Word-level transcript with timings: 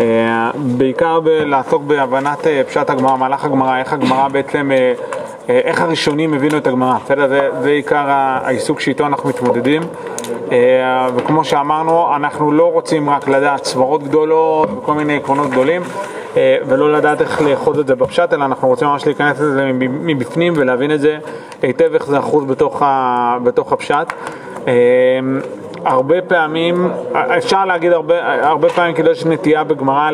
אה, 0.00 0.50
בעיקר 0.56 1.18
לעסוק 1.24 1.82
בהבנת 1.82 2.46
אה, 2.46 2.62
פשט 2.68 2.90
הגמרא, 2.90 3.16
מהלך 3.16 3.44
הגמרא, 3.44 3.78
איך 3.78 3.92
הגמרא 3.92 4.28
בעצם, 4.28 4.70
אה, 4.72 4.92
איך 5.48 5.80
הראשונים 5.80 6.34
הבינו 6.34 6.58
את 6.58 6.66
הגמרא, 6.66 6.98
בסדר? 7.04 7.28
זה, 7.28 7.48
זה 7.62 7.70
עיקר 7.70 8.04
העיסוק 8.06 8.80
שאיתו 8.80 9.06
אנחנו 9.06 9.28
מתמודדים. 9.28 9.82
וכמו 11.16 11.44
שאמרנו, 11.44 12.16
אנחנו 12.16 12.52
לא 12.52 12.72
רוצים 12.72 13.10
רק 13.10 13.28
לדעת 13.28 13.64
סברות 13.64 14.02
גדולות 14.02 14.68
וכל 14.78 14.94
מיני 14.94 15.16
עקרונות 15.16 15.50
גדולים, 15.50 15.82
ולא 16.36 16.92
לדעת 16.92 17.20
איך 17.20 17.42
לאחוז 17.42 17.78
את 17.78 17.86
זה 17.86 17.94
בפשט, 17.94 18.32
אלא 18.32 18.44
אנחנו 18.44 18.68
רוצים 18.68 18.88
ממש 18.88 19.06
להיכנס 19.06 19.40
לזה 19.40 19.70
מבפנים 19.82 20.52
ולהבין 20.56 20.92
את 20.92 21.00
זה 21.00 21.18
היטב, 21.62 21.94
איך 21.94 22.06
זה 22.06 22.18
אחוז 22.18 22.44
בתוך, 22.44 22.82
ה, 22.82 23.38
בתוך 23.44 23.72
הפשט. 23.72 24.12
הרבה 25.84 26.22
פעמים, 26.22 26.90
אפשר 27.12 27.64
להגיד 27.64 27.92
הרבה, 27.92 28.14
הרבה 28.48 28.68
פעמים 28.68 28.94
כאילו 28.94 29.10
יש 29.10 29.26
נטייה 29.26 29.64
בגמרא 29.64 30.10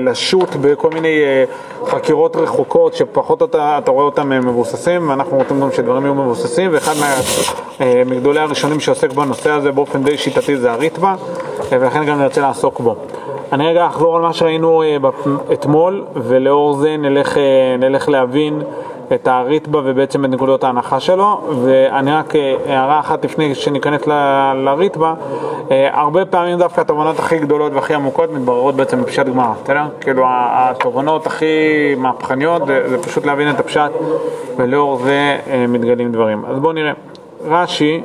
לשוט 0.00 0.48
בכל 0.60 0.90
מיני 0.90 1.22
אה, 1.22 1.44
חקירות 1.86 2.36
רחוקות 2.36 2.94
שפחות 2.94 3.42
אתה, 3.42 3.78
אתה 3.78 3.90
רואה 3.90 4.04
אותם 4.04 4.28
מבוססים 4.28 5.10
ואנחנו 5.10 5.36
רוצים 5.36 5.60
גם 5.60 5.72
שדברים 5.72 6.02
יהיו 6.02 6.14
מבוססים 6.14 6.70
ואחד 6.72 6.92
אה, 7.80 8.02
מגדולי 8.06 8.40
הראשונים 8.40 8.80
שעוסק 8.80 9.12
בנושא 9.12 9.50
הזה 9.50 9.72
באופן 9.72 10.02
די 10.02 10.18
שיטתי 10.18 10.56
זה 10.56 10.72
הריטב"א 10.72 11.14
אה, 11.72 11.78
ולכן 11.80 12.04
גם 12.04 12.18
נרצה 12.18 12.40
לעסוק 12.40 12.80
בו. 12.80 12.96
אני 13.52 13.66
רגע 13.66 13.86
אחזור 13.86 14.16
על 14.16 14.22
מה 14.22 14.32
שראינו 14.32 14.82
אתמול 15.52 16.04
ולאור 16.14 16.74
זה 16.74 16.96
נלך, 16.98 17.36
נלך 17.78 18.08
להבין 18.08 18.62
את 19.12 19.28
הריטב"א 19.28 19.78
ובעצם 19.84 20.24
את 20.24 20.30
נקודות 20.30 20.64
ההנחה 20.64 21.00
שלו, 21.00 21.40
ואני 21.62 22.12
רק 22.12 22.36
אה, 22.36 22.56
הערה 22.66 23.00
אחת 23.00 23.24
לפני 23.24 23.54
שניכנס 23.54 24.06
לריטב"א, 24.64 25.14
אה, 25.70 26.00
הרבה 26.00 26.24
פעמים 26.24 26.58
דווקא 26.58 26.80
התובנות 26.80 27.18
הכי 27.18 27.38
גדולות 27.38 27.72
והכי 27.72 27.94
עמוקות 27.94 28.32
מתבררות 28.32 28.74
בעצם 28.74 29.02
בפשט 29.02 29.26
גמרא, 29.26 29.52
בסדר? 29.64 29.84
כאילו 30.00 30.24
התובנות 30.28 31.26
הכי 31.26 31.46
מהפכניות 31.98 32.66
זה, 32.66 32.88
זה 32.88 33.02
פשוט 33.02 33.26
להבין 33.26 33.50
את 33.50 33.60
הפשט 33.60 33.90
ולאור 34.56 34.96
זה 34.96 35.38
אה, 35.50 35.66
מתגלים 35.68 36.12
דברים. 36.12 36.44
אז 36.44 36.58
בואו 36.58 36.72
נראה. 36.72 36.92
רש"י, 37.48 38.02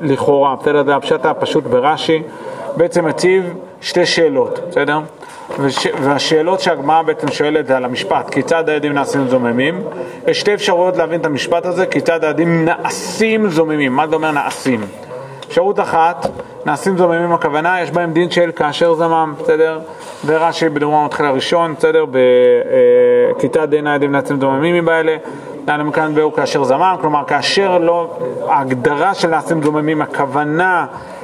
לכאורה, 0.00 0.56
בסדר? 0.56 0.84
זה 0.84 0.96
הפשט 0.96 1.26
הפשוט 1.26 1.64
ברש"י, 1.64 2.22
בעצם 2.76 3.04
מציב 3.04 3.54
שתי 3.80 4.06
שאלות, 4.06 4.60
בסדר? 4.68 4.98
וש... 5.58 5.86
והשאלות 6.02 6.60
שהגמרא 6.60 7.02
בעצם 7.02 7.28
שואלת 7.28 7.70
על 7.70 7.84
המשפט, 7.84 8.30
כיצד 8.30 8.68
העדים 8.68 8.92
נעשים 8.92 9.28
זוממים? 9.28 9.82
יש 10.26 10.40
שתי 10.40 10.54
אפשרויות 10.54 10.96
להבין 10.96 11.20
את 11.20 11.26
המשפט 11.26 11.66
הזה, 11.66 11.86
כיצד 11.86 12.24
העדים 12.24 12.64
נעשים 12.64 13.48
זוממים. 13.48 13.92
מה 13.92 14.08
זה 14.08 14.14
אומר 14.14 14.30
נעשים? 14.30 14.80
אפשרות 15.48 15.80
אחת, 15.80 16.26
נעשים 16.66 16.98
זוממים 16.98 17.32
הכוונה, 17.32 17.80
יש 17.82 17.90
בהם 17.90 18.12
דין 18.12 18.30
של 18.30 18.50
כאשר 18.56 18.94
זמם, 18.94 19.34
בסדר? 19.38 19.80
זה 20.24 20.38
רש"י 20.38 20.68
בדוגמה 20.68 21.04
מתחיל 21.04 21.26
הראשון, 21.26 21.74
בסדר? 21.74 22.04
בכיתת 23.36 23.68
דין 23.68 23.86
העדים 23.86 24.12
נעשים 24.12 24.40
זוממים 24.40 24.74
מבעלה, 24.74 25.16
דנה 25.64 25.84
מכאן 25.84 26.14
באו 26.14 26.32
כאשר 26.32 26.64
זמם, 26.64 26.96
כלומר 27.00 27.24
כאשר 27.26 27.78
לא, 27.78 28.10
ההגדרה 28.48 29.14
של 29.14 29.28
נעשים 29.28 29.62
זוממים, 29.62 30.02
הכוונה 30.02 30.86
אה, 30.92 31.19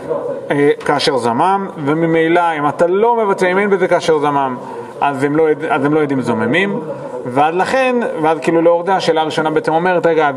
כאשר 0.84 1.16
זמם, 1.16 1.68
וממילא 1.84 2.42
אם 2.58 2.68
אתה 2.68 2.86
לא 2.86 3.16
מבצע, 3.16 3.46
אם 3.46 3.58
אין 3.58 3.70
בזה 3.70 3.88
כאשר 3.88 4.18
זמם, 4.18 4.56
אז 5.00 5.24
הם 5.24 5.36
לא, 5.36 5.46
אז 5.70 5.84
הם 5.84 5.94
לא 5.94 6.00
יודעים 6.00 6.22
זוממים, 6.22 6.80
ועד 7.24 7.54
לכן, 7.54 7.96
ואז 8.22 8.38
כאילו 8.38 8.62
לאור 8.62 8.84
זה 8.86 8.94
השאלה 8.94 9.20
הראשונה 9.20 9.50
בעצם 9.50 9.72
אומרת, 9.72 10.06
רגע, 10.06 10.30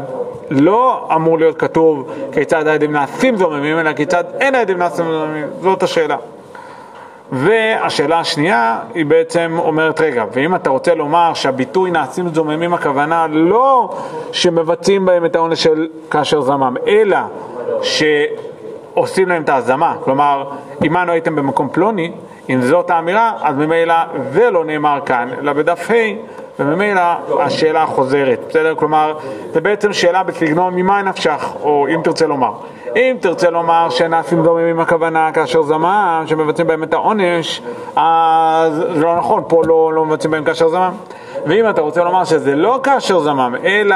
לא 0.49 1.09
אמור 1.15 1.37
להיות 1.37 1.57
כתוב 1.57 2.11
כיצד 2.31 2.67
העדים 2.67 2.91
נעשים 2.91 3.37
זוממים, 3.37 3.79
אלא 3.79 3.93
כיצד 3.93 4.23
אין 4.39 4.55
העדים 4.55 4.77
נעשים 4.77 5.05
זוממים, 5.05 5.47
זאת 5.61 5.83
השאלה. 5.83 6.17
והשאלה 7.31 8.19
השנייה 8.19 8.79
היא 8.93 9.05
בעצם 9.05 9.55
אומרת, 9.59 10.01
רגע, 10.01 10.25
ואם 10.31 10.55
אתה 10.55 10.69
רוצה 10.69 10.95
לומר 10.95 11.33
שהביטוי 11.33 11.91
נעשים 11.91 12.33
זוממים 12.33 12.73
הכוונה 12.73 13.27
לא 13.29 13.89
שמבצעים 14.31 15.05
בהם 15.05 15.25
את 15.25 15.35
העונש 15.35 15.63
של 15.63 15.87
כאשר 16.11 16.41
זמם, 16.41 16.75
אלא 16.87 17.17
ש... 17.81 18.03
עושים 18.93 19.29
להם 19.29 19.41
את 19.41 19.49
ההזמה, 19.49 19.95
כלומר, 20.03 20.43
עמנו 20.83 21.11
הייתם 21.11 21.35
במקום 21.35 21.69
פלוני, 21.71 22.11
אם 22.49 22.61
זאת 22.61 22.89
האמירה, 22.89 23.33
אז 23.41 23.55
ממילא 23.55 23.95
זה 24.31 24.51
לא 24.51 24.65
נאמר 24.65 24.99
כאן, 25.05 25.29
אלא 25.41 25.53
בדף 25.53 25.91
ה', 25.91 25.93
וממילא 26.59 27.01
השאלה 27.39 27.85
חוזרת, 27.85 28.39
בסדר? 28.49 28.75
כלומר, 28.75 29.17
זה 29.53 29.61
בעצם 29.61 29.93
שאלה 29.93 30.23
בסגנון 30.23 30.75
ממה 30.75 31.01
נפשך, 31.01 31.49
או 31.63 31.87
אם 31.87 32.01
תרצה 32.03 32.27
לומר. 32.27 32.51
אם 32.95 33.15
תרצה 33.19 33.49
לומר 33.49 33.89
שנעשים 33.89 34.43
דומים 34.43 34.79
הכוונה 34.79 35.31
כאשר 35.31 35.61
זמם, 35.61 36.23
שמבצעים 36.25 36.67
בהם 36.67 36.83
את 36.83 36.93
העונש, 36.93 37.61
אז 37.95 38.73
זה 38.73 39.03
לא 39.03 39.15
נכון, 39.15 39.43
פה 39.47 39.61
לא, 39.65 39.93
לא 39.93 40.05
מבצעים 40.05 40.31
בהם 40.31 40.43
כאשר 40.43 40.69
זמם. 40.69 40.91
ואם 41.45 41.69
אתה 41.69 41.81
רוצה 41.81 42.03
לומר 42.03 42.23
שזה 42.23 42.55
לא 42.55 42.79
כאשר 42.83 43.19
זמם, 43.19 43.55
אלא 43.63 43.95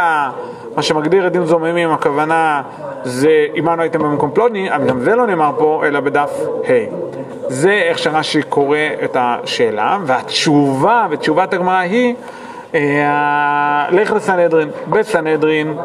מה 0.76 0.82
שמגדיר 0.82 1.26
עדים 1.26 1.46
זוממים, 1.46 1.92
הכוונה 1.92 2.62
זה 3.04 3.46
עמנו 3.54 3.82
הייתם 3.82 4.00
במקום 4.00 4.32
פלוני, 4.34 4.76
אבל 4.76 4.88
גם 4.88 5.00
זה 5.00 5.16
לא 5.16 5.28
נאמר 5.28 5.52
פה, 5.58 5.84
אלא 5.86 6.00
בדף 6.00 6.32
ה'. 6.68 6.72
זה 7.48 7.72
איך 7.72 8.00
שרש"י 8.00 8.44
קורא 8.44 8.78
את 9.04 9.18
השאלה, 9.20 9.98
והתשובה, 10.06 11.08
ותשובת 11.10 11.54
הגמרא 11.54 11.78
היא, 11.78 12.16
אה, 12.76 13.86
לך 13.92 14.12
לסנהדרין. 14.12 14.70
בסנהדרין 14.90 15.78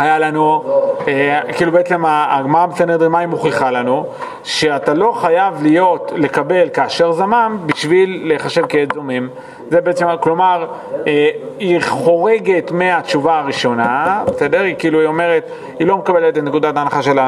היה 0.00 0.18
לנו, 0.18 0.64
אה, 1.08 1.40
כאילו 1.56 1.72
בעצם 1.72 2.04
הגמרא 2.06 2.66
בסנהדרין, 2.66 3.14
היא 3.14 3.26
מוכיחה 3.26 3.70
לנו? 3.70 4.06
שאתה 4.44 4.94
לא 4.94 5.12
חייב 5.12 5.62
להיות, 5.62 6.12
לקבל 6.16 6.68
כאשר 6.68 7.12
זמם 7.12 7.58
בשביל 7.66 8.22
להיחשב 8.24 8.62
כעד 8.68 8.94
זומם. 8.94 9.28
זה 9.70 9.80
בעצם, 9.80 10.06
כלומר, 10.20 10.66
אה, 11.06 11.28
היא 11.58 11.80
חורגת 11.80 12.70
מהתשובה 12.70 13.38
הראשונה, 13.38 14.22
בסדר? 14.26 14.60
היא 14.60 14.74
כאילו, 14.78 15.00
היא 15.00 15.06
אומרת, 15.06 15.50
היא 15.78 15.86
לא 15.86 15.96
מקבלת 15.96 16.38
את 16.38 16.42
נקודת 16.42 16.76
ההנחה 16.76 17.02
של 17.02 17.18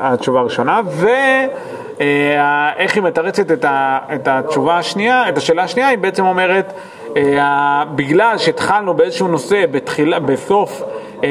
התשובה 0.00 0.40
הראשונה, 0.40 0.80
ו... 0.86 1.08
אה, 2.00 2.72
איך 2.76 2.94
היא 2.94 3.02
מתרצת 3.02 3.64
את, 4.12 4.28
התשובה 4.28 4.78
השנייה, 4.78 5.28
את 5.28 5.36
השאלה 5.36 5.62
השנייה, 5.62 5.88
היא 5.88 5.98
בעצם 5.98 6.24
אומרת, 6.26 6.72
בגלל 7.94 8.38
שהתחלנו 8.38 8.94
באיזשהו 8.94 9.28
נושא 9.28 9.64
בתחילה, 9.70 10.18
בסוף 10.18 10.82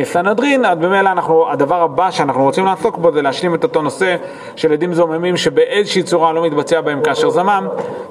סנהדרין, 0.03 0.65
אז 0.65 0.77
במילא 0.77 1.09
אנחנו, 1.09 1.51
הדבר 1.51 1.81
הבא 1.81 2.11
שאנחנו 2.11 2.43
רוצים 2.43 2.65
לעסוק 2.65 2.97
בו 2.97 3.11
זה 3.11 3.21
להשלים 3.21 3.55
את 3.55 3.63
אותו 3.63 3.81
נושא 3.81 4.15
של 4.55 4.73
עדים 4.73 4.93
זוממים 4.93 5.37
שבאיזושהי 5.37 6.03
צורה 6.03 6.33
לא 6.33 6.45
מתבצע 6.45 6.81
בהם 6.81 7.01
כאשר 7.03 7.29
זמם, 7.29 7.67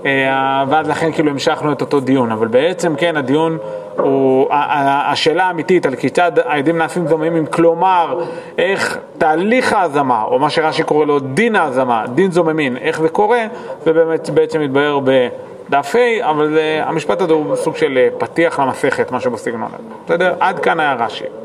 אה, 0.07 0.65
ואז 0.69 0.89
לכן 0.89 1.13
כאילו 1.13 1.31
המשכנו 1.31 1.73
את 1.73 1.81
אותו 1.81 2.01
דיון. 2.01 2.33
אבל 2.33 2.47
בעצם 2.47 2.97
כן, 2.97 3.17
הדיון 3.17 3.59
הוא, 3.97 4.49
השאלה 4.51 5.45
האמיתית 5.45 5.87
על 5.87 5.95
כיצד 5.95 6.33
העדים 6.45 6.79
נעשים 6.79 7.09
זוממים, 7.09 7.47
כלומר, 7.47 8.25
איך 8.59 8.99
תהליך 9.19 9.73
ההזמה, 9.73 10.23
או 10.23 10.39
מה 10.39 10.51
שרש"י 10.51 10.83
קורא 10.83 11.07
לו 11.07 11.19
דין 11.19 11.57
ההזמה, 11.57 12.05
דין 12.15 12.31
זוממין, 12.31 12.77
איך 12.77 13.01
זה 13.01 13.09
קורה, 13.09 13.45
זה 13.85 13.93
באמת 13.93 14.31
בעצם 14.31 14.61
מתבהר 14.61 14.99
ב... 15.05 15.29
דף 15.71 15.95
ה', 15.97 16.31
אבל 16.31 16.57
uh, 16.57 16.89
המשפט 16.89 17.21
הזה 17.21 17.33
הוא 17.33 17.57
סוג 17.57 17.77
של 17.77 18.09
פתיח 18.19 18.61
למסכת, 18.61 19.13
משהו 19.13 19.31
בסגנון 19.31 19.69
הזה. 19.75 19.89
בסדר? 20.05 20.35
עד 20.41 20.59
כאן 20.59 20.81
היה 20.81 20.95
רש"י. 20.95 21.42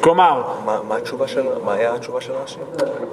כלומר... 0.00 0.42
מה, 0.64 0.78
מה 0.88 0.96
התשובה 0.96 1.28
של... 1.28 1.42
מה 1.64 1.72
היה 1.72 1.94
התשובה 1.94 2.20
של 2.20 2.32
רש"י? 2.44 2.58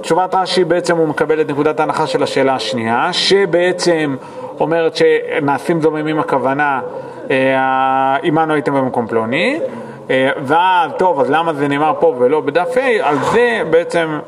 תשובת 0.01 0.35
רש"י 0.35 0.63
בעצם 0.63 0.97
הוא 0.97 1.07
מקבל 1.07 1.41
את 1.41 1.49
נקודת 1.49 1.79
ההנחה 1.79 2.07
של 2.07 2.23
השאלה 2.23 2.55
השנייה, 2.55 3.13
שבעצם 3.13 4.15
אומרת 4.59 4.95
שנעשים 4.95 5.81
זוממים 5.81 6.19
הכוונה, 6.19 6.81
אה, 7.31 8.15
עמנו 8.23 8.53
הייתם 8.53 8.73
במקום 8.73 9.07
פלוני. 9.07 9.59
ואז, 10.43 10.91
טוב, 10.97 11.19
אז 11.19 11.29
למה 11.29 11.53
זה 11.53 11.67
נאמר 11.67 11.93
פה 11.99 12.15
ולא 12.19 12.41
בדף 12.41 12.77
ה', 12.77 13.09
על 13.09 13.17
זה 13.31 13.61
בעצם, 13.69 14.19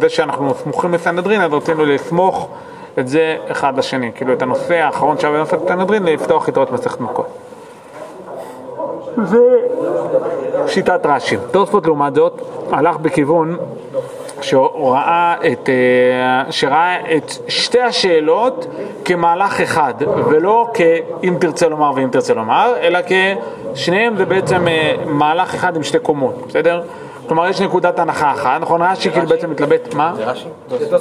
זה 0.00 0.08
שאנחנו 0.08 0.54
סמוכים 0.54 0.94
לסנהדרין, 0.94 1.40
אז 1.40 1.52
רצינו 1.52 1.84
לסמוך 1.84 2.48
את 2.98 3.08
זה 3.08 3.36
אחד 3.50 3.78
לשני, 3.78 4.10
כאילו 4.14 4.32
את 4.32 4.42
הנושא 4.42 4.74
האחרון 4.74 5.18
שהיה 5.18 5.32
בנושא 5.32 5.56
תנדרין, 5.66 6.02
לפתוח 6.02 6.46
איתו 6.46 6.62
את 6.62 6.70
מסכת 6.70 7.00
מכות. 7.00 7.28
זה 9.24 9.56
שיטת 10.66 11.06
רש"י. 11.06 11.36
תוספות 11.50 11.86
לעומת 11.86 12.14
זאת 12.14 12.42
הלך 12.70 12.96
בכיוון 12.96 13.56
שראה 14.40 15.34
את, 15.52 15.68
אה, 15.68 16.52
שראה 16.52 16.96
את 17.16 17.32
שתי 17.48 17.80
השאלות 17.80 18.66
כמהלך 19.04 19.60
אחד, 19.60 19.94
ולא 20.30 20.66
כאם 20.74 21.36
תרצה 21.40 21.68
לומר 21.68 21.92
ואם 21.94 22.08
תרצה 22.10 22.34
לומר, 22.34 22.74
אלא 22.80 22.98
כשניהם 23.74 24.16
זה 24.16 24.24
בעצם 24.24 24.68
אה, 24.68 24.94
מהלך 25.06 25.54
אחד 25.54 25.76
עם 25.76 25.82
שתי 25.82 25.98
קומות, 25.98 26.34
בסדר? 26.48 26.82
כלומר 27.28 27.48
יש 27.48 27.60
נקודת 27.60 27.98
הנחה 27.98 28.30
אחת, 28.30 28.60
נכון? 28.60 28.82
רש"י 28.82 29.10
כאילו 29.10 29.26
בעצם 29.26 29.50
מתלבט, 29.50 29.94
מה? 29.94 30.12
זה 30.16 30.24
רש"י? 30.24 30.48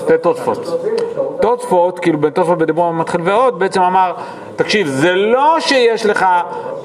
זה 0.08 0.18
תוספות. 0.18 0.82
תוספות, 1.42 2.00
כאילו 2.00 2.18
בתוספות 2.18 2.58
בדיבור 2.58 2.86
המתחיל 2.86 3.22
ועוד, 3.24 3.60
בעצם 3.60 3.82
אמר, 3.82 4.14
תקשיב, 4.58 4.88
זה 4.88 5.16
לא 5.16 5.60
שיש 5.60 6.06
לך 6.06 6.26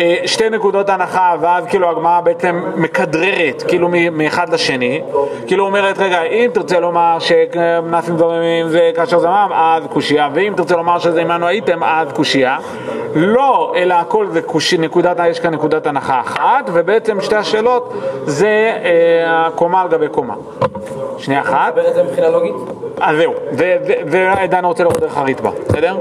אה, 0.01 0.17
שתי 0.27 0.51
נקודות 0.51 0.89
הנחה 0.89 1.35
ואז 1.41 1.65
כאילו 1.67 1.91
הגמרא 1.91 2.21
בעצם 2.21 2.63
מכדררת 2.77 3.63
כאילו 3.69 3.89
מאחד 4.13 4.53
לשני, 4.53 5.03
כאילו 5.47 5.67
אומרת, 5.67 5.99
רגע, 5.99 6.23
אם 6.23 6.51
תרצה 6.55 6.81
לומר 6.81 7.19
שנאסים 7.19 8.19
זוממים 8.19 8.69
זה 8.69 8.91
כאשר 8.97 9.19
זמם, 9.19 9.51
אז 9.55 9.83
קושייה, 9.91 10.29
ואם 10.35 10.53
תרצה 10.57 10.77
לומר 10.77 10.99
שזה 10.99 11.21
עמנו 11.21 11.47
הייתם, 11.47 11.83
אז 11.83 12.09
קושייה. 12.13 12.59
לא, 13.15 13.73
אלא 13.77 13.95
הכל 13.95 14.27
זה 14.31 14.43
קושי, 14.43 14.79
נקודת, 14.79 15.17
יש 15.29 15.41
כאן 15.41 15.55
נקודת 15.55 15.87
הנחה 15.87 16.21
אחת, 16.21 16.71
ובעצם 16.73 17.21
שתי 17.21 17.37
השאלות 17.37 17.93
זה 18.25 18.73
אה, 18.85 19.49
קומה 19.55 19.81
על 19.81 19.89
גבי 19.89 20.09
קומה. 20.09 20.35
שנייה 21.19 21.41
אחת. 21.41 21.73
מדבר 21.73 21.89
את 21.89 21.95
זה 21.95 22.03
מבחינה 22.03 22.29
לוגית? 22.29 22.55
אז 23.01 23.17
זהו, 23.17 23.35
ועדיין 24.07 24.65
רוצה 24.65 24.83
לראות 24.85 25.01
דרך 25.01 25.17
הרתב"א, 25.17 25.51
בסדר? 25.69 25.97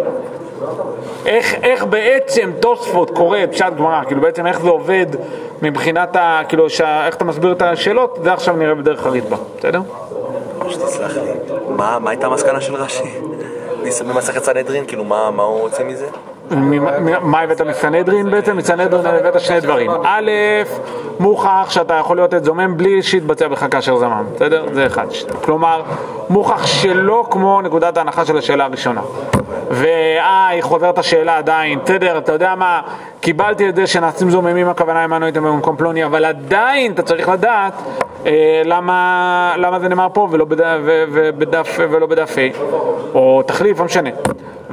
איך, 1.25 1.53
איך 1.63 1.85
בעצם 1.85 2.51
תוספות 2.59 3.09
קורא 3.09 3.39
פשט 3.51 3.73
גמרא, 3.77 4.03
כאילו 4.03 4.21
בעצם 4.21 4.47
איך 4.47 4.61
זה 4.61 4.69
עובד 4.69 5.05
מבחינת 5.61 6.15
ה... 6.15 6.41
כאילו 6.49 6.69
שה, 6.69 7.05
איך 7.05 7.15
אתה 7.15 7.25
מסביר 7.25 7.51
את 7.51 7.61
השאלות, 7.61 8.19
זה 8.23 8.33
עכשיו 8.33 8.55
נראה 8.55 8.75
בדרך 8.75 9.05
הרתב"א, 9.05 9.35
בסדר? 9.57 9.81
שתסלח 10.69 11.17
לי, 11.17 11.31
מה, 11.69 11.99
מה 11.99 12.09
הייתה 12.09 12.27
המסקנה 12.27 12.61
של 12.61 12.75
רש"י? 12.75 13.03
במסכת 14.07 14.43
סנהדרין, 14.43 14.85
כאילו 14.85 15.03
מה, 15.03 15.31
מה 15.31 15.43
הוא 15.43 15.59
רוצה 15.59 15.83
מזה? 15.83 16.07
מה 17.21 17.41
הבאת 17.41 17.61
מסנהדרין 17.61 18.31
בעצם? 18.31 18.57
מסנהדרין 18.57 19.05
הבאת 19.05 19.39
שני 19.39 19.59
דברים. 19.59 19.91
א', 20.03 20.31
מוכח 21.19 21.67
שאתה 21.69 21.93
יכול 21.93 22.17
להיות 22.17 22.33
את 22.33 22.43
זומם 22.43 22.77
בלי 22.77 23.03
שיתבצע 23.03 23.47
בך 23.47 23.65
כאשר 23.71 23.97
זמם, 23.97 24.23
בסדר? 24.35 24.65
זה 24.73 24.85
אחד. 24.85 25.05
כלומר, 25.43 25.81
מוכח 26.29 26.65
שלא 26.65 27.25
כמו 27.29 27.61
נקודת 27.61 27.97
ההנחה 27.97 28.25
של 28.25 28.37
השאלה 28.37 28.65
הראשונה. 28.65 29.01
ואה, 29.71 30.47
היא 30.47 30.61
חוזרת 30.63 30.97
השאלה 30.97 31.37
עדיין, 31.37 31.79
בסדר, 31.83 32.17
אתה 32.17 32.31
יודע 32.31 32.55
מה, 32.55 32.81
קיבלתי 33.21 33.69
את 33.69 33.75
זה 33.75 33.87
שנעשים 33.87 34.29
זוממים, 34.29 34.69
הכוונה 34.69 35.05
אם 35.05 35.23
הייתם 35.23 35.43
במקום 35.43 35.75
פלוני, 35.77 36.05
אבל 36.05 36.25
עדיין 36.25 36.91
אתה 36.91 37.01
צריך 37.01 37.29
לדעת 37.29 37.73
אה, 38.25 38.61
למה, 38.65 39.53
למה 39.57 39.79
זה 39.79 39.87
נאמר 39.87 40.07
פה 40.13 40.27
ולא 40.31 40.45
בדף, 42.07 42.35
A, 42.35 42.57
או 43.13 43.43
תחליף, 43.45 43.79
לא 43.79 43.85
משנה. 43.85 44.09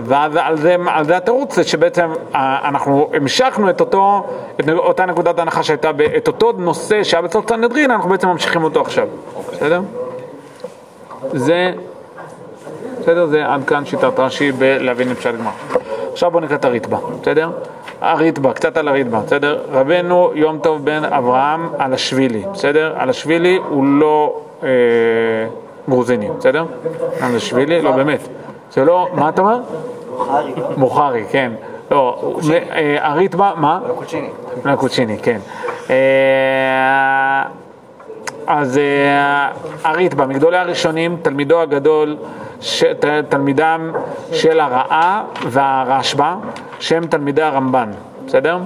ואז 0.05 0.37
על 0.37 0.57
זה, 0.57 0.77
זה 1.03 1.17
התירוץ, 1.17 1.61
שבעצם 1.61 2.11
אה, 2.35 2.69
אנחנו 2.69 3.11
המשכנו 3.15 3.71
את, 3.71 3.81
אותו, 3.81 4.27
את 4.61 4.69
אותה 4.69 5.07
נקודת 5.07 5.39
הנחה 5.39 5.63
שהייתה, 5.63 5.91
את 6.17 6.29
אותו 6.29 6.53
נושא 6.53 7.03
שהיה 7.03 7.23
בסוף 7.23 7.49
סנהדרין, 7.49 7.91
אנחנו 7.91 8.11
בעצם 8.11 8.29
ממשיכים 8.29 8.65
אותו 8.65 8.81
עכשיו, 8.81 9.09
בסדר? 9.53 9.81
זה, 11.33 11.73
בסדר? 13.01 13.27
זה 13.27 13.47
עד 13.47 13.65
כאן 13.67 13.85
שיטת 13.85 14.19
רש"י 14.19 14.53
בלהבין 14.53 15.13
את 15.13 15.17
פשט. 15.17 15.35
עכשיו 16.13 16.31
בואו 16.31 16.45
נקרא 16.45 16.57
את 16.57 16.65
הרתב"א, 16.65 16.97
בסדר? 17.23 17.51
הרתב"א, 18.01 18.53
קצת 18.53 18.77
על 18.77 18.89
הרתב"א, 18.89 19.21
בסדר? 19.21 19.61
רבנו 19.73 20.31
יום 20.35 20.59
טוב 20.59 20.85
בן 20.85 21.05
אברהם 21.05 21.69
על 21.79 21.93
השבילי, 21.93 22.43
בסדר? 22.53 22.95
על 22.97 23.11
השבילי 23.11 23.59
הוא 23.69 23.85
לא 23.87 24.41
אה, 24.63 24.69
גרוזיני, 25.89 26.29
בסדר? 26.39 26.65
על 27.21 27.37
השבילי, 27.37 27.83
לא 27.83 27.93
באמת. 27.93 28.21
זה 28.71 28.85
לא, 28.85 29.09
מה 29.15 29.29
אתה 29.29 29.41
אומר? 29.43 29.61
מוחרי. 30.11 30.53
מוחרי, 30.77 31.25
כן. 31.31 31.53
לא, 31.91 32.33
אה, 32.73 32.97
הרתב"א, 33.01 33.53
מה? 33.57 33.81
קוצ'יני. 33.97 34.29
קוצ'יני, 34.77 35.19
כן. 35.19 35.39
אה, 35.91 37.43
אז 38.47 38.79
אה, 38.79 39.51
הרתב"א, 39.85 40.27
מגדולי 40.27 40.57
הראשונים, 40.59 41.17
תלמידו 41.23 41.61
הגדול, 41.61 42.17
ש, 42.61 42.85
תלמידם 43.29 43.93
של 44.33 44.61
הרעה 44.61 45.25
והרשב"א, 45.49 46.35
שהם 46.81 47.07
תלמידי 47.07 47.43
הרמב"ן, 47.43 47.91
בסדר? 48.27 48.59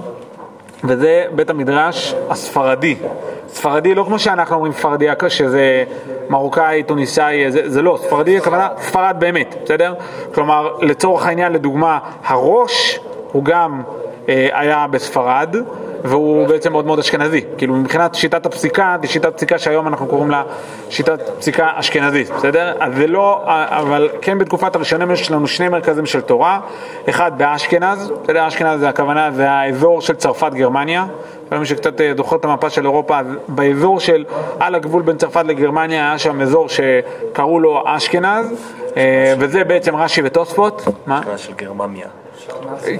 וזה 0.83 1.25
בית 1.35 1.49
המדרש 1.49 2.15
הספרדי. 2.29 2.95
ספרדי, 3.47 3.95
לא 3.95 4.03
כמו 4.03 4.19
שאנחנו 4.19 4.55
אומרים 4.55 4.73
ספרדי, 4.73 5.05
שזה 5.27 5.83
מרוקאי, 6.29 6.83
טוניסאי, 6.83 7.51
זה, 7.51 7.69
זה 7.69 7.81
לא, 7.81 7.99
ספרדי 8.01 8.37
הכוונה 8.37 8.67
ספרד 8.81 9.15
באמת, 9.19 9.55
בסדר? 9.63 9.93
כלומר, 10.33 10.75
לצורך 10.81 11.25
העניין, 11.25 11.51
לדוגמה, 11.51 11.99
הראש 12.25 12.99
הוא 13.31 13.43
גם 13.43 13.81
אה, 14.29 14.49
היה 14.53 14.87
בספרד, 14.91 15.55
והוא 16.03 16.47
בעצם 16.47 16.71
מאוד 16.71 16.85
מאוד 16.85 16.99
אשכנזי. 16.99 17.41
כאילו 17.57 17.75
מבחינת 17.75 18.15
שיטת 18.15 18.45
הפסיקה, 18.45 18.95
זו 19.01 19.11
שיטת 19.11 19.35
פסיקה 19.35 19.57
שהיום 19.57 19.87
אנחנו 19.87 20.07
קוראים 20.07 20.31
לה 20.31 20.43
שיטת 20.89 21.29
פסיקה 21.39 21.69
אשכנזית, 21.75 22.29
בסדר? 22.29 22.73
אז 22.79 22.95
זה 22.95 23.07
לא, 23.07 23.41
אבל 23.69 24.09
כן 24.21 24.37
בתקופת 24.37 24.75
הראשונים 24.75 25.11
יש 25.11 25.31
לנו 25.31 25.47
שני 25.47 25.69
מרכזים 25.69 26.05
של 26.05 26.21
תורה, 26.21 26.59
אחד 27.09 27.31
באשכנז, 27.37 28.11
בסדר? 28.23 28.47
אשכנז 28.47 28.79
זה 28.79 28.89
הכוונה, 28.89 29.31
זה 29.31 29.51
האזור 29.51 30.01
של 30.01 30.15
צרפת 30.15 30.51
גרמניה, 30.53 31.05
מי 31.59 31.65
שקצת 31.65 32.01
אה, 32.01 32.11
זוכר 32.17 32.35
את 32.35 32.45
המפה 32.45 32.69
של 32.69 32.85
אירופה, 32.85 33.19
אז 33.19 33.25
באזור 33.47 33.99
של, 33.99 34.25
על 34.59 34.75
הגבול 34.75 35.01
בין 35.01 35.17
צרפת 35.17 35.43
לגרמניה 35.45 36.09
היה 36.09 36.17
שם 36.17 36.41
אזור 36.41 36.67
שקראו 36.69 37.59
לו 37.59 37.83
אשכנז, 37.85 38.45
אה, 38.97 39.33
וזה 39.39 39.63
בעצם 39.63 39.95
רש"י 39.95 40.21
ותוספות. 40.23 40.81
מה? 41.05 41.21
של 41.37 41.53
גרמניה. 41.53 42.07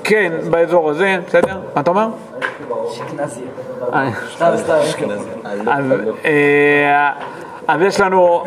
כן, 0.03 0.31
באזור 0.49 0.89
הזה, 0.89 1.17
בסדר? 1.27 1.59
מה 1.75 1.81
אתה 1.81 1.89
אומר? 1.89 2.07
אשכנזי. 2.91 3.41
אה. 6.25 7.11
אז 7.67 7.81
יש 7.81 7.99
לנו, 7.99 8.43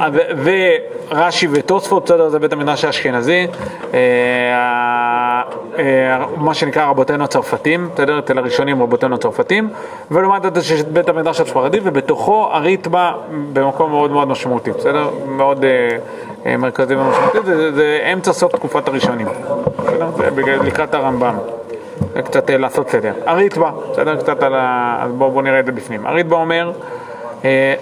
ורש"י 1.10 1.48
ותוספות, 1.52 2.04
בסדר, 2.04 2.28
זה 2.28 2.38
בית 2.38 2.52
המדרש 2.52 2.84
האשכנזי, 2.84 3.46
מה 6.36 6.54
שנקרא 6.54 6.86
רבותינו 6.86 7.24
הצרפתים, 7.24 7.88
בסדר, 7.94 8.18
אצל 8.18 8.38
הראשונים 8.38 8.82
רבותינו 8.82 9.14
הצרפתים, 9.14 9.68
ולעומת 10.10 10.42
זאת 10.42 10.56
יש 10.56 10.80
את 10.80 10.88
בית 10.88 11.08
המדרש 11.08 11.40
הספרדי, 11.40 11.80
ובתוכו 11.82 12.48
הריתמה 12.52 13.12
במקום 13.52 13.90
מאוד 13.90 14.10
מאוד 14.10 14.28
משמעותי, 14.28 14.70
בסדר? 14.70 15.10
מאוד 15.26 15.64
מרכזי 16.58 16.94
ומשמעותי, 16.94 17.38
זה, 17.74 18.10
אמצע 18.12 18.32
סוף 18.32 18.52
תקופת 18.52 18.88
הראשונים, 18.88 19.26
בסדר? 19.78 20.08
לקראת 20.62 20.94
הרמב"ם. 20.94 21.34
קצת 22.24 22.50
לעשות 22.50 22.90
סדר. 22.90 23.12
הריטב"א, 23.26 23.70
בסדר? 23.92 24.16
קצת 24.16 24.42
על 24.42 24.54
ה... 24.54 24.98
אז 25.02 25.12
בואו 25.12 25.30
בוא 25.30 25.42
נראה 25.42 25.60
את 25.60 25.66
זה 25.66 25.72
בפנים. 25.72 26.06
הריטב"א 26.06 26.36
אומר, 26.36 26.72
אה, 27.44 27.74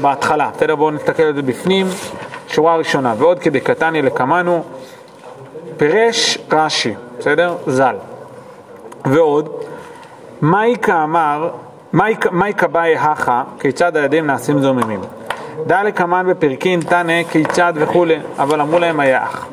בהתחלה, 0.00 0.50
בסדר? 0.56 0.76
בואו 0.76 0.90
נסתכל 0.90 1.22
על 1.22 1.34
זה 1.34 1.42
בפנים, 1.42 1.86
שורה 2.48 2.76
ראשונה, 2.76 3.14
ועוד 3.18 3.38
כדי 3.38 3.60
קטני 3.60 4.02
לקמנו, 4.02 4.64
פירש 5.76 6.38
רש"י, 6.52 6.94
בסדר? 7.18 7.56
ז"ל. 7.66 7.96
ועוד, 9.04 9.48
מייקה 10.42 11.04
אמר, 11.04 11.50
מייקה 12.32 12.66
באי 12.66 12.96
הכה, 12.96 13.42
כיצד 13.60 13.96
הידים 13.96 14.26
נעשים 14.26 14.58
זוממים. 14.58 15.00
דע 15.66 15.82
לקמן 15.82 16.26
בפרקין 16.28 16.80
תנא 16.80 17.22
כיצד 17.22 17.72
וכולי, 17.76 18.18
אבל 18.38 18.60
אמרו 18.60 18.78
להם 18.78 19.00
היח. 19.00 19.46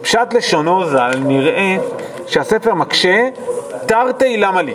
פשט 0.00 0.34
לשונו 0.34 0.86
ז"ל 0.86 1.10
נראה 1.18 1.76
שהספר 2.26 2.74
מקשה 2.74 3.28
תרתי 3.86 4.36
למה 4.36 4.62
לי, 4.62 4.74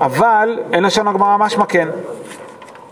אבל 0.00 0.58
אין 0.72 0.84
לשון 0.84 1.08
הגמרא 1.08 1.36
משמע 1.36 1.66
כן. 1.66 1.88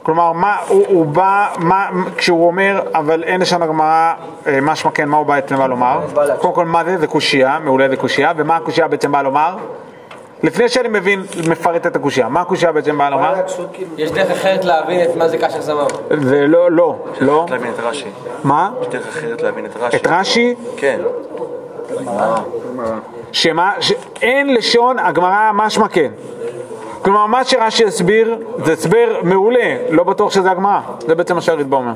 כלומר, 0.05 0.33
מה, 0.33 0.57
הוא, 0.69 0.85
הוא 0.89 1.07
בא, 1.07 1.49
מה, 1.59 1.89
כשהוא 2.17 2.47
אומר, 2.47 2.81
אבל 2.95 3.25
אין 3.25 3.41
לשון 3.41 3.63
הגמרא 3.63 4.15
אה, 4.47 4.59
משמע 4.63 4.91
כן, 4.91 5.09
מה 5.09 5.17
הוא 5.17 5.27
בעצם 5.27 5.57
בא 5.57 5.67
לומר? 5.67 6.01
קודם 6.39 6.55
כל, 6.55 6.65
מה 6.65 6.85
זה? 6.85 6.99
זה 6.99 7.07
קושייה, 7.07 7.59
מעולה 7.59 7.89
זה 7.89 7.97
קושייה, 7.97 8.33
ומה 8.37 8.57
הקושייה 8.57 8.89
בעצם 8.89 9.13
באה 9.13 9.23
לומר? 9.23 9.57
לפני 10.43 10.69
שאני 10.69 10.89
מבין, 10.89 11.23
מפרט 11.49 11.87
את 11.87 11.97
הקושייה, 11.97 12.29
מה 12.29 12.41
הקושייה 12.41 12.73
בעצם 12.73 12.99
באה 12.99 13.11
לומר? 13.11 13.35
יש 13.97 14.11
דרך 14.11 14.31
אחרת 14.31 14.65
להבין 14.65 15.03
את 15.03 15.17
מה 15.17 15.29
זה 15.29 15.39
קשר 15.39 15.61
זמם. 15.61 15.87
זה 16.11 16.47
לא, 16.47 16.71
לא, 16.71 16.97
לא. 17.21 17.47
להבין 17.51 17.71
את 17.71 17.81
רש"י. 17.81 18.09
מה? 18.45 18.71
יש 18.83 18.89
דרך 18.89 19.09
אחרת 19.09 19.43
להבין 19.43 19.67
את 19.67 19.77
רש"י. 19.77 19.97
את 19.97 20.07
רש"י? 20.07 20.55
כן. 20.77 21.01
שמה, 23.33 23.73
שאין 23.81 24.55
לשון 24.55 24.99
הגמרא 24.99 25.51
משמע 25.55 25.89
כן. 25.89 26.11
כלומר, 27.05 27.27
מה 27.27 27.45
שרש"י 27.45 27.85
הסביר 27.85 28.39
זה 28.65 28.73
הסבר 28.73 29.21
מעולה, 29.23 29.77
לא 29.91 30.05
בטוח 30.05 30.33
שזה 30.33 30.51
הגמרא, 30.51 30.81
זה 30.99 31.15
בעצם 31.15 31.35
מה 31.35 31.41
שהריטב"א 31.41 31.77
אומר. 31.77 31.93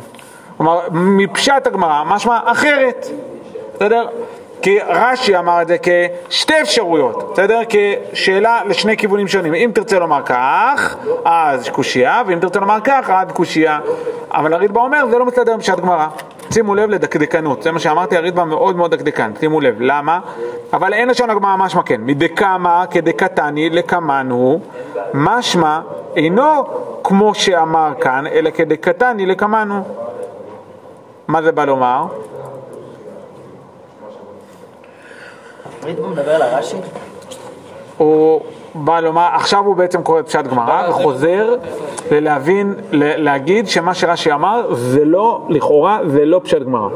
כלומר, 0.57 0.81
מפשט 0.91 1.67
הגמרא, 1.67 2.05
משמע 2.07 2.39
אחרת, 2.45 3.07
בסדר? 3.75 4.07
כי 4.63 4.79
רש"י 4.89 5.37
אמר 5.37 5.63
את 5.63 5.69
זה 5.69 5.77
כשתי 5.83 6.61
אפשרויות, 6.61 7.33
בסדר? 7.33 7.61
כשאלה 7.69 8.61
לשני 8.67 8.97
כיוונים 8.97 9.29
שונים. 9.29 9.55
אם 9.55 9.71
תרצה 9.75 9.99
לומר 9.99 10.23
כך, 10.25 10.97
אז 11.25 11.69
קושייה, 11.69 12.23
ואם 12.27 12.41
תרצה 12.41 12.61
לומר 12.61 12.79
כך, 12.85 13.11
אז 13.11 13.33
קושייה. 13.33 13.79
אבל 14.31 14.53
הריטב"א 14.53 14.81
אומר, 14.81 15.05
זה 15.11 15.19
לא 15.19 15.25
מסתדר 15.25 15.53
עם 15.53 15.61
פשט 15.61 15.81
גמרא. 15.81 16.07
שימו 16.51 16.75
לב 16.75 16.91
לדקדקנות, 16.91 17.63
זה 17.63 17.73
מה 17.73 17.79
שאמרתי, 17.79 18.17
הריטב"א 18.17 18.45
מאוד 18.45 18.77
מאוד 18.77 18.95
דקדקן, 18.95 19.33
שימו 19.41 19.61
לב, 19.61 19.77
למה? 19.81 20.21
אבל 20.73 20.95
אין 20.95 21.09
לשון 21.09 21.31
הגמרא 21.31 21.57
משמע 21.57 21.83
כן, 21.83 22.01
מדקמא 22.05 22.85
כדקתני 22.91 23.71
לקמנו, 23.71 24.61
משמע 25.15 25.81
אינו 26.17 26.65
כמו 27.05 27.35
שאמר 27.35 27.93
כאן, 28.01 28.27
אלא 28.27 28.51
כדקתני 28.51 29.27
לקמנו. 29.27 29.85
מה 31.29 31.43
זה 31.43 31.53
בא 31.53 31.65
לומר? 31.65 32.07
ריטב"א 35.85 36.07
מדבר 36.09 36.35
על 36.35 36.43
הרש"י? 36.43 36.77
הוא 37.97 38.41
בא 38.75 39.01
לומר, 39.01 39.29
עכשיו 39.35 39.65
הוא 39.65 39.77
בעצם 39.77 40.03
קורא 40.03 40.21
את 40.21 40.27
פשט 40.29 40.45
גמרא 40.47 40.83
זה- 40.83 40.91
וחוזר 40.91 41.55
להבין, 42.11 42.75
ל- 42.93 43.25
להגיד 43.25 43.69
שמה 43.69 43.95
שרש"י 43.95 44.33
אמר 44.33 44.75
זה 44.75 45.05
לא, 45.05 45.41
לכאורה 45.49 45.99
זה 46.07 46.25
לא 46.25 46.41
פשט 46.45 46.63
גמרא. 46.63 46.89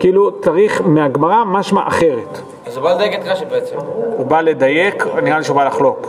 כאילו 0.00 0.40
צריך 0.40 0.82
מהגמרא 0.84 1.44
משמע 1.44 1.88
אחרת. 1.88 2.40
אז 2.66 2.76
הוא 2.76 2.84
בא 2.84 2.92
לדייק 2.94 3.14
את 3.14 3.26
רש"י 3.26 3.44
בעצם. 3.44 3.76
הוא 4.16 4.26
בא 4.26 4.40
לדייק, 4.40 5.06
נראה 5.22 5.38
לי 5.38 5.44
שהוא 5.44 5.56
בא 5.56 5.64
לחלוק. 5.64 6.08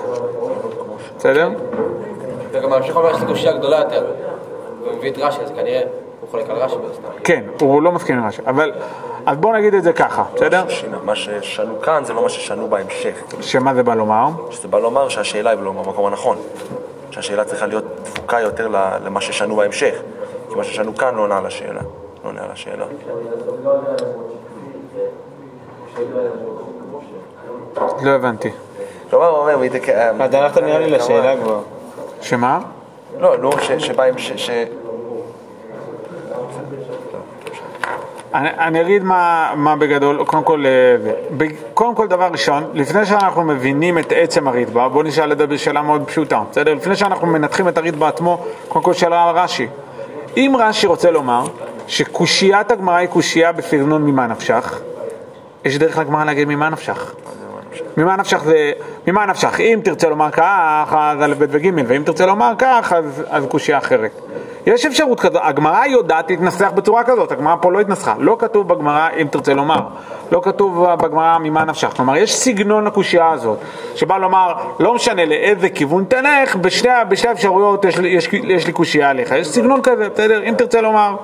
בסדר? 1.18 1.50
וגם 2.52 2.74
ההמשך 2.74 2.98
אומר 2.98 3.12
שיש 3.14 3.22
לי 3.22 3.28
קושייה 3.28 3.54
גדולה 3.54 3.80
יותר. 3.80 4.06
והוא 4.84 4.98
מביא 4.98 5.12
את 5.12 5.18
רש"י, 5.18 5.42
אז 5.42 5.52
כנראה 5.52 5.82
הוא 5.82 5.90
חולק 6.32 6.50
על 6.50 6.56
רש"י. 6.58 6.76
כן, 7.24 7.44
הוא 7.62 7.82
לא 7.82 7.92
מסכים 7.92 8.18
עם 8.18 8.28
רש"י. 8.28 8.42
אבל, 8.48 8.72
אז 9.26 9.38
בואו 9.38 9.54
נגיד 9.54 9.74
את 9.74 9.84
זה 9.84 9.94
ככה, 9.94 10.24
בסדר? 10.36 10.64
מה 11.04 11.16
ששנו 11.16 11.82
כאן 11.82 12.06
זה 12.06 12.14
לא 12.14 12.24
מה 12.24 12.30
ששנו 12.30 12.68
בהמשך. 12.68 13.16
שמה 13.42 13.74
זה 13.74 13.84
בא 13.84 13.94
לומר? 13.96 14.28
שזה 14.50 14.68
בא 14.68 14.80
לומר 14.80 15.10
שהשאלה 15.10 15.50
היא 15.50 15.60
לא 15.60 15.72
במקום 15.72 16.06
הנכון. 16.06 16.38
שהשאלה 17.12 17.44
צריכה 17.46 17.66
להיות 17.66 17.84
דבוקה 18.04 18.40
יותר 18.40 18.68
ל- 18.68 18.98
למה 19.06 19.22
ששנו 19.22 19.56
בהמשך. 19.56 19.96
כי 20.50 20.56
מה 20.56 20.64
ששנו 20.64 20.96
כאן 20.96 21.16
לא 21.16 21.22
עונה 21.22 21.38
על 21.38 21.46
השאלה. 21.46 21.82
לא 22.24 22.30
עונה 22.30 22.44
על 22.44 22.52
השאלה. 22.52 22.86
לא 28.04 28.10
הבנתי. 28.12 28.50
כלומר, 29.10 29.28
הוא 29.28 29.38
אומר, 29.38 29.58
"ויתק- 29.60 29.90
אה, 29.90 30.26
אתה 30.26 30.40
הלכת 30.40 30.62
נראה 30.62 30.80
לי 30.80 30.90
לשאלה 30.90 31.36
כבר. 31.44 31.60
שמה? 32.22 32.60
לא, 33.20 33.38
נו, 33.38 33.52
ש- 33.62 33.72
שבהמשך, 33.72 34.68
אני, 38.34 38.50
אני 38.58 38.82
אגיד 38.82 39.04
מה, 39.04 39.52
מה 39.56 39.76
בגדול, 39.76 40.24
קודם 40.26 40.44
כל, 40.44 40.64
אה, 40.66 41.48
קודם 41.74 41.96
כל 41.96 42.08
דבר 42.08 42.30
ראשון, 42.32 42.64
לפני 42.74 43.06
שאנחנו 43.06 43.44
מבינים 43.44 43.98
את 43.98 44.14
עצם 44.16 44.48
הריטב"א, 44.48 44.88
בואו 44.88 45.04
נשאל 45.04 45.32
את 45.32 45.38
זה 45.38 45.48
בשאלה 45.48 45.82
מאוד 45.82 46.04
פשוטה, 46.08 46.44
בסדר? 46.52 46.74
לפני 46.74 46.96
שאנחנו 46.96 47.28
מנתחים 47.28 47.68
את 47.68 47.78
הריטב"א 47.78 48.06
עצמו, 48.08 48.46
קודם 48.68 48.86
כל 48.86 48.94
שאלה 48.94 49.30
על 49.30 49.36
רש"י. 49.36 49.68
אם 50.38 50.56
רש"י 50.60 50.88
רוצה 50.88 51.12
לומר 51.12 51.46
שקושיית 51.88 52.72
הגמרא 52.72 52.96
היא 52.96 53.08
קושייה 53.08 53.52
בסגנון 53.52 54.06
ממה 54.06 54.28
נפשך, 54.28 54.82
יש 55.66 55.78
דרך 55.78 55.98
לגמרא 55.98 56.26
להגיד 56.26 56.48
ממה 56.48 56.70
נפשך. 56.70 57.14
ממה 57.98 58.16
נפשך 58.16 58.44
זה, 58.44 58.72
ממה 59.08 59.26
נפשך, 59.26 59.60
אם 59.60 59.80
תרצה 59.84 60.10
לומר 60.10 60.32
כך, 60.32 60.96
אז 60.98 61.22
א', 61.22 61.34
ב' 61.38 61.46
וג', 61.50 61.70
ואם 61.88 62.04
תרצה 62.06 62.26
לומר 62.26 62.54
כך, 62.58 62.94
אז, 62.98 63.24
אז 63.30 63.46
קושייה 63.46 63.78
אחרת. 63.78 64.12
יש 64.66 64.86
אפשרות 64.86 65.20
כזאת, 65.20 65.42
הגמרא 65.44 65.86
יודעת 65.86 66.30
להתנסח 66.30 66.72
בצורה 66.76 67.04
כזאת, 67.04 67.32
הגמרא 67.32 67.56
פה 67.62 67.72
לא 67.72 67.80
התנסחה, 67.80 68.14
לא 68.20 68.36
כתוב 68.40 68.68
בגמרא 68.68 69.10
אם 69.22 69.28
תרצה 69.28 69.54
לומר, 69.54 69.82
לא 70.32 70.42
כתוב 70.44 70.86
בגמרא 70.94 71.38
ממה 71.38 71.66
נפשך, 71.66 71.88
כלומר 71.88 72.18
יש 72.18 72.36
סגנון 72.36 72.86
לקושייה 72.86 73.30
הזאת, 73.30 73.58
שבא 73.96 74.18
לומר, 74.18 74.54
לא 74.80 74.94
משנה 74.94 75.26
לאיזה 75.26 75.70
כיוון 75.70 76.06
תלך, 76.08 76.56
בשתי, 76.56 76.90
בשתי 77.10 77.28
האפשרויות 77.28 77.86
יש, 77.86 77.98
יש, 77.98 78.30
יש 78.34 78.68
לי 78.68 78.74
קושייה 78.74 79.10
עליך, 79.10 79.32
יש 79.32 79.48
סגנון 79.48 79.82
כזה, 79.82 80.10
בסדר, 80.10 80.44
אם 80.44 80.54
תרצה 80.58 80.82
לומר. 80.82 81.16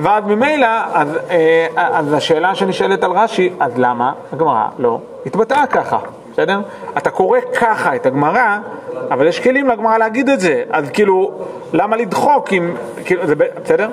ואז 0.00 0.24
ממילא, 0.26 0.68
אז, 0.92 1.18
אה, 1.30 1.66
אז 1.76 2.12
השאלה 2.12 2.54
שנשאלת 2.54 3.04
על 3.04 3.10
רש"י, 3.10 3.50
אז 3.60 3.72
למה 3.76 4.12
הגמרא 4.32 4.66
לא 4.78 4.98
התבטאה 5.26 5.66
ככה, 5.66 5.98
בסדר? 6.34 6.60
אתה 6.98 7.10
קורא 7.10 7.38
ככה 7.60 7.96
את 7.96 8.06
הגמרא, 8.06 8.58
אבל 9.10 9.26
יש 9.26 9.40
כלים 9.40 9.68
לגמרא 9.68 9.98
להגיד 9.98 10.28
את 10.28 10.40
זה, 10.40 10.62
אז 10.70 10.90
כאילו, 10.90 11.32
למה 11.72 11.96
לדחוק 11.96 12.52
אם, 12.52 12.74
כאילו, 13.04 13.26
זה, 13.26 13.34
בסדר? 13.34 13.88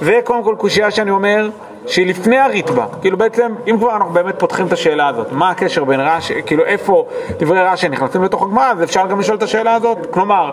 זה 0.00 0.20
קודם 0.24 0.44
כל 0.44 0.54
קושייה 0.58 0.90
שאני 0.90 1.10
אומר, 1.10 1.50
שהיא 1.86 2.06
לפני 2.06 2.38
הריטב"א, 2.38 2.84
כאילו 3.00 3.18
בעצם, 3.18 3.54
אם 3.70 3.76
כבר 3.78 3.96
אנחנו 3.96 4.12
באמת 4.12 4.38
פותחים 4.38 4.66
את 4.66 4.72
השאלה 4.72 5.08
הזאת, 5.08 5.32
מה 5.32 5.50
הקשר 5.50 5.84
בין 5.84 6.00
רש"י, 6.00 6.42
כאילו 6.46 6.64
איפה 6.64 7.06
דברי 7.38 7.62
רש"י 7.62 7.88
נכנסים 7.88 8.22
לתוך 8.24 8.42
הגמרא, 8.42 8.70
אז 8.70 8.82
אפשר 8.82 9.06
גם 9.06 9.20
לשאול 9.20 9.36
את 9.36 9.42
השאלה 9.42 9.74
הזאת, 9.74 9.98
כלומר, 10.10 10.50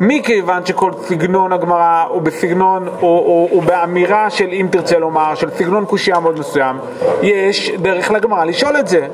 מכיוון 0.00 0.66
שכל 0.66 0.92
סגנון 1.02 1.52
הגמרא 1.52 2.04
הוא 2.08 2.22
בסגנון, 2.22 2.88
הוא 3.00 3.62
באמירה 3.62 4.30
של 4.30 4.48
אם 4.52 4.66
תרצה 4.70 4.98
לומר, 4.98 5.34
של 5.34 5.50
סגנון 5.50 5.84
קושייה 5.84 6.20
מאוד 6.20 6.38
מסוים, 6.38 6.78
יש 7.22 7.70
דרך 7.70 8.10
לגמרא 8.10 8.44
לשאול 8.44 8.76
את 8.76 8.88
זה, 8.88 9.06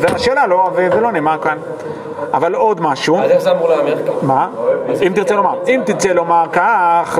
והשאלה 0.00 0.46
לא, 0.46 0.70
וזה 0.74 1.00
לא 1.00 1.12
נאמר 1.12 1.38
כאן. 1.42 1.58
אבל 2.34 2.54
עוד 2.54 2.80
משהו, 2.80 3.18
אז 3.18 3.30
איך 3.30 3.40
זה 3.42 3.50
אמור 3.50 3.68
להמר? 3.68 3.94
מה? 4.22 4.48
אם 5.06 5.12
תרצה 5.14 5.34
לומר, 5.36 5.58
אם 5.68 5.80
תרצה 5.86 6.12
לומר 6.12 6.44
כך, 6.52 7.18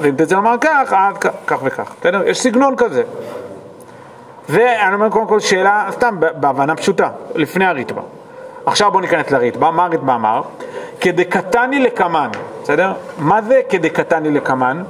ואם 0.00 0.14
תרצה 0.16 0.36
לומר 0.36 0.54
כך, 0.60 0.92
אז 0.96 1.14
כך 1.46 1.58
וכך, 1.62 1.92
בסדר? 2.00 2.22
יש 2.26 2.40
סגנון 2.40 2.76
כזה. 2.76 3.02
ואני 4.48 4.94
אומר 4.94 5.08
קודם 5.08 5.26
כל 5.26 5.40
שאלה, 5.40 5.86
סתם 5.90 6.16
בהבנה 6.20 6.76
פשוטה, 6.76 7.08
לפני 7.34 7.66
הריטב"א. 7.66 8.00
עכשיו 8.66 8.90
בואו 8.90 9.00
ניכנס 9.00 9.30
לריטב"א, 9.30 9.70
מה 9.70 9.84
הריטב"א 9.84 10.14
אמר? 10.14 10.42
כדקתני 11.00 11.78
לקמן, 11.80 12.28
בסדר? 12.62 12.92
מה 13.18 13.42
זה 13.42 13.60
כדקתני 13.68 14.30
לקמן? 14.30 14.82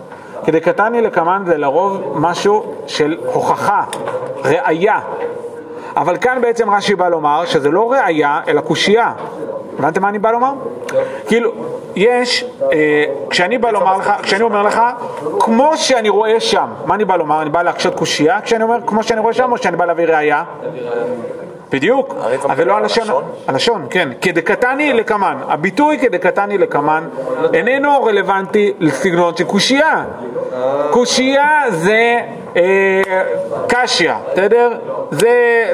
כדקתני 0.45 1.02
לקמן 1.02 1.42
זה 1.47 1.57
לרוב 1.59 2.12
משהו 2.14 2.75
של 2.87 3.16
הוכחה, 3.25 3.85
ראייה. 4.45 5.00
אבל 5.99 6.17
כאן 6.17 6.38
בעצם 6.40 6.71
רש"י 6.71 6.95
בא 6.95 7.09
לומר 7.09 7.45
שזה 7.45 7.71
לא 7.71 7.93
ראייה, 7.93 8.40
אלא 8.49 8.61
קושייה. 8.61 9.12
הבנתם 9.78 10.02
מה 10.02 10.09
אני 10.09 10.19
בא 10.19 10.31
לומר? 10.31 10.52
כאילו, 11.26 11.52
יש, 11.97 12.45
אה, 12.73 13.05
כשאני 13.31 13.59
בא 13.59 13.71
לומר 13.71 13.97
לך, 13.97 14.12
כשאני 14.23 14.43
אומר 14.43 14.62
לך, 14.62 14.81
כמו 15.40 15.76
שאני 15.76 16.09
רואה 16.09 16.40
שם, 16.40 16.69
מה 16.87 16.95
אני 16.95 17.05
בא 17.05 17.17
לומר? 17.17 17.43
אני 17.43 17.50
בא 17.50 17.62
להקשות 17.62 17.95
קושייה 17.95 18.40
כשאני 18.40 18.62
אומר 18.62 18.76
כמו 18.87 19.02
שאני 19.02 19.21
רואה 19.21 19.33
שם, 19.33 19.52
או 19.52 19.59
שאני 19.59 19.76
בא 19.76 19.85
להביא 19.85 20.05
ראייה? 20.05 20.45
בדיוק, 21.73 22.14
הריטב"א 22.21 22.52
אז 22.52 22.57
זה 22.59 22.64
לא 22.64 22.76
הלשון, 22.76 23.05
לשון? 23.05 23.23
הלשון, 23.49 23.87
כן, 23.90 24.09
כדקתני 24.21 24.93
לקמן, 24.93 25.37
הביטוי 25.49 25.99
כדקתני 25.99 26.59
לקמן 26.59 27.09
איננו 27.55 28.05
רלוונטי 28.05 28.73
לסגנון 28.81 29.37
של 29.37 29.45
קושייה. 29.45 30.05
קושייה 30.90 31.62
זה 31.71 32.21
קשיא, 33.68 34.12
בסדר? 34.32 34.70
זה, 35.10 35.28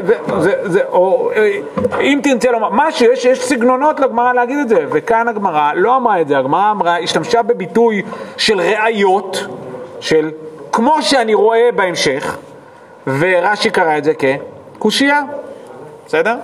זה, 0.06 0.14
זה, 0.40 0.52
זה, 0.62 0.80
או 0.88 1.30
אה, 1.36 1.50
אם 2.00 2.20
תרצה 2.22 2.50
לומר, 2.50 2.68
משהו, 2.72 3.06
יש, 3.12 3.24
יש 3.24 3.44
סגנונות 3.44 4.00
לגמרא 4.00 4.32
להגיד 4.32 4.58
את 4.58 4.68
זה, 4.68 4.84
וכאן 4.92 5.28
הגמרא 5.28 5.72
לא 5.74 5.96
אמרה 5.96 6.20
את 6.20 6.28
זה, 6.28 6.38
הגמרא 6.38 6.70
אמרה, 6.70 6.98
השתמשה 6.98 7.42
בביטוי 7.42 8.02
של 8.36 8.60
ראיות, 8.60 9.46
של 10.00 10.30
כמו 10.72 11.02
שאני 11.02 11.34
רואה 11.34 11.68
בהמשך, 11.76 12.36
ורש"י 13.06 13.70
קרא 13.70 13.98
את 13.98 14.04
זה 14.04 14.12
כקושייה. 14.78 15.20
בסדר? 16.06 16.36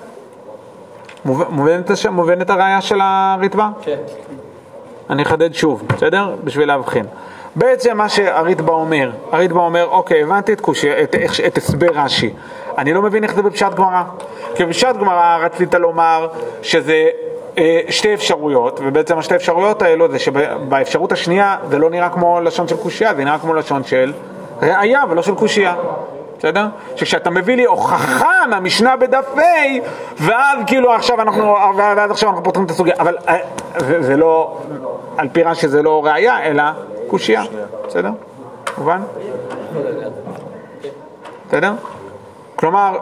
מוב- 1.24 1.44
מובנת, 1.50 1.90
מובנת 2.10 2.50
הראייה 2.50 2.80
של 2.80 2.98
הריטב"א? 3.02 3.66
כן. 3.82 3.96
אני 5.10 5.22
אחדד 5.22 5.54
שוב, 5.54 5.82
בסדר? 5.96 6.36
בשביל 6.44 6.68
להבחין. 6.68 7.04
בעצם 7.56 7.96
מה 7.96 8.08
שהריטב"א 8.08 8.70
אומר, 8.72 9.10
הריטב"א 9.32 9.58
אומר, 9.60 9.86
אוקיי, 9.90 10.22
הבנתי 10.22 10.52
את, 10.52 10.60
קושי, 10.60 11.02
את, 11.02 11.14
איך- 11.14 11.40
את 11.40 11.58
הסבר 11.58 11.86
רש"י. 11.94 12.32
אני 12.78 12.92
לא 12.94 13.02
מבין 13.02 13.24
איך 13.24 13.34
זה 13.34 13.42
בפשט 13.42 13.74
גמרא. 13.74 14.02
כי 14.54 14.64
בפשט 14.64 14.96
גמרא 15.00 15.36
רצית 15.40 15.74
לומר 15.74 16.28
שזה 16.62 17.08
אה, 17.58 17.80
שתי 17.88 18.14
אפשרויות, 18.14 18.80
ובעצם 18.84 19.18
השתי 19.18 19.36
אפשרויות 19.36 19.82
האלו 19.82 20.10
זה 20.10 20.18
שבאפשרות 20.18 21.12
השנייה 21.12 21.56
זה 21.68 21.78
לא 21.78 21.90
נראה 21.90 22.08
כמו 22.08 22.40
לשון 22.40 22.68
של 22.68 22.76
קושייה, 22.76 23.14
זה 23.14 23.24
נראה 23.24 23.38
כמו 23.38 23.54
לשון 23.54 23.84
של 23.84 24.12
ראייה 24.62 25.02
ולא 25.10 25.22
של 25.22 25.34
קושייה. 25.34 25.74
בסדר? 26.38 26.66
שכשאתה 26.96 27.30
מביא 27.30 27.56
לי 27.56 27.64
הוכחה 27.64 28.46
מהמשנה 28.50 28.96
בדף 28.96 29.24
ה' 29.38 29.40
ואז 30.16 30.58
כאילו 30.66 30.92
עכשיו 30.92 31.20
אנחנו, 31.20 31.56
ואז 31.76 32.10
עכשיו 32.10 32.28
אנחנו 32.28 32.44
פותחים 32.44 32.64
את 32.64 32.70
הסוגיה, 32.70 32.94
אבל 32.98 33.16
אה, 33.28 33.36
זה 34.00 34.16
לא, 34.16 34.56
על 35.16 35.28
פי 35.32 35.42
רש"י 35.42 35.68
זה 35.68 35.82
לא 35.82 36.04
ראייה, 36.06 36.42
אלא 36.42 36.62
קושייה, 37.10 37.42
בסדר? 37.86 38.10
מובן? 38.78 39.00
בסדר? 41.48 41.72
כלומר, 42.56 42.98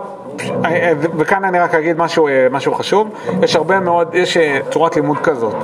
וכאן 1.18 1.44
אני 1.44 1.58
רק 1.58 1.74
אגיד 1.74 1.98
משהו, 1.98 2.28
אה, 2.28 2.46
משהו 2.50 2.74
חשוב, 2.74 3.08
יש 3.42 3.56
הרבה 3.56 3.80
מאוד, 3.80 4.14
יש 4.14 4.36
אה, 4.36 4.60
צורת 4.70 4.96
לימוד 4.96 5.18
כזאת, 5.18 5.54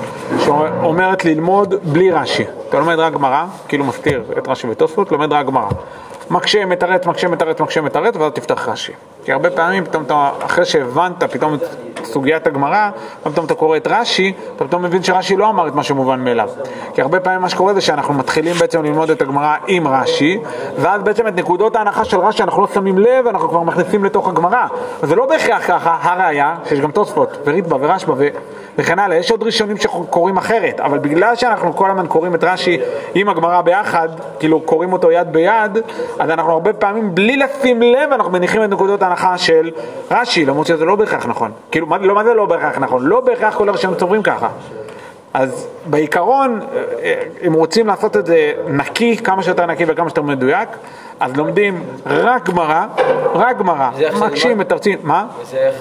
שאומרת 0.44 1.24
ללמוד 1.24 1.74
בלי 1.82 2.10
רש"י. 2.10 2.44
אתה 2.68 2.78
לומד 2.78 2.98
רק 2.98 3.12
גמרא, 3.12 3.44
כאילו 3.68 3.84
מסתיר 3.84 4.24
את 4.38 4.48
רש"י 4.48 4.66
ותוספות, 4.70 5.12
לומד 5.12 5.32
רק 5.32 5.46
גמרא. 5.46 5.68
מקשה, 6.30 6.66
מתרץ, 6.66 7.06
מקשה, 7.06 7.28
מתרץ, 7.28 7.60
מקשה, 7.60 7.80
מתרץ, 7.80 8.16
ואז 8.16 8.32
תפתח 8.32 8.68
רש"י. 8.68 8.92
כי 9.24 9.32
הרבה 9.32 9.50
פעמים, 9.50 9.84
פתאום 9.84 10.02
אתה, 10.02 10.30
אחרי 10.46 10.64
שהבנת 10.64 11.24
פתאום 11.24 11.54
את 11.54 11.62
סוגיית 12.04 12.46
הגמרא, 12.46 12.90
פתאום 13.22 13.46
אתה 13.46 13.54
קורא 13.54 13.76
את 13.76 13.86
רש"י, 13.90 14.32
אתה 14.56 14.64
פתאום 14.64 14.82
מבין 14.82 15.02
שרש"י 15.02 15.36
לא 15.36 15.48
אמר 15.48 15.68
את 15.68 15.74
מה 15.74 15.82
שמובן 15.82 16.20
מאליו. 16.20 16.50
כי 16.94 17.02
הרבה 17.02 17.20
פעמים 17.20 17.40
מה 17.40 17.48
שקורה 17.48 17.74
זה 17.74 17.80
שאנחנו 17.80 18.14
מתחילים 18.14 18.54
בעצם 18.54 18.84
ללמוד 18.84 19.10
את 19.10 19.22
הגמרא 19.22 19.56
עם 19.66 19.88
רש"י, 19.88 20.38
ואז 20.78 21.02
בעצם 21.02 21.28
את 21.28 21.36
נקודות 21.36 21.76
ההנחה 21.76 22.04
של 22.04 22.18
רש"י 22.18 22.42
אנחנו 22.42 22.62
לא 22.62 22.68
שמים 22.74 22.98
לב, 22.98 23.26
אנחנו 23.26 23.48
כבר 23.48 23.62
מכניסים 23.62 24.04
לתוך 24.04 24.28
הגמרא. 24.28 24.66
אז 25.02 25.08
זה 25.08 25.14
לא 25.14 25.26
בהכרח 25.26 25.66
ככה, 25.66 25.98
הראיה, 26.02 26.54
שיש 26.68 26.80
גם 26.80 26.90
תוספות, 26.90 27.36
וריטב"א 27.44 27.76
ורשב"א 27.80 28.14
ו... 28.16 28.28
וכן 28.78 28.98
הלאה, 28.98 29.16
יש 29.16 29.30
עוד 29.30 29.42
ראשונים 29.42 29.76
שקוראים 29.76 30.36
אחרת, 30.36 30.80
אבל 30.80 30.98
בגלל 30.98 31.36
שאנחנו 31.36 31.76
כל 31.76 31.90
הזמן 31.90 32.06
קוראים 32.06 32.34
את 32.34 32.44
רש"י 32.44 32.80
עם 33.14 33.28
הגמרא 33.28 33.60
ביחד, 33.60 34.08
כאילו 34.38 34.60
קוראים 34.60 34.92
אותו 34.92 35.10
יד 35.10 35.32
ביד, 35.32 35.78
אז 36.18 36.30
אנחנו 36.30 36.52
הרבה 36.52 36.72
פעמים 36.72 37.14
בלי 37.14 37.36
לשים 37.36 37.82
לב, 37.82 38.12
אנחנו 38.12 38.32
מניחים 38.32 38.64
את 38.64 38.70
נקודות 38.70 39.02
ההנחה 39.02 39.38
של 39.38 39.70
רש"י, 40.10 40.44
למרות 40.44 40.66
שזה 40.66 40.84
לא 40.84 40.96
בהכרח 40.96 41.26
נכון. 41.26 41.50
כאילו, 41.70 41.86
מה, 41.86 41.98
לא, 41.98 42.14
מה 42.14 42.24
זה 42.24 42.34
לא 42.34 42.46
בהכרח 42.46 42.78
נכון? 42.78 43.06
לא 43.06 43.20
בהכרח 43.20 43.56
כל 43.56 43.68
הראשונים 43.68 43.98
סוברים 43.98 44.22
ככה. 44.22 44.48
אז 45.34 45.68
בעיקרון, 45.86 46.60
אה, 46.60 46.82
אה, 47.02 47.22
אם 47.46 47.52
רוצים 47.52 47.86
לעשות 47.86 48.16
את 48.16 48.26
זה 48.26 48.52
נקי, 48.68 49.16
כמה 49.16 49.42
שיותר 49.42 49.66
נקי 49.66 49.84
וכמה 49.88 50.08
שיותר 50.08 50.22
מדויק, 50.22 50.68
אז 51.20 51.36
לומדים 51.36 51.84
רק 52.06 52.48
גמרא, 52.48 52.86
רק 53.34 53.58
גמרא, 53.58 53.90
זה 53.96 54.08
מקשים? 54.26 54.58
מתרצים, 54.58 54.98
מה? 55.02 55.26
וזה 55.42 55.56
איך 55.56 55.74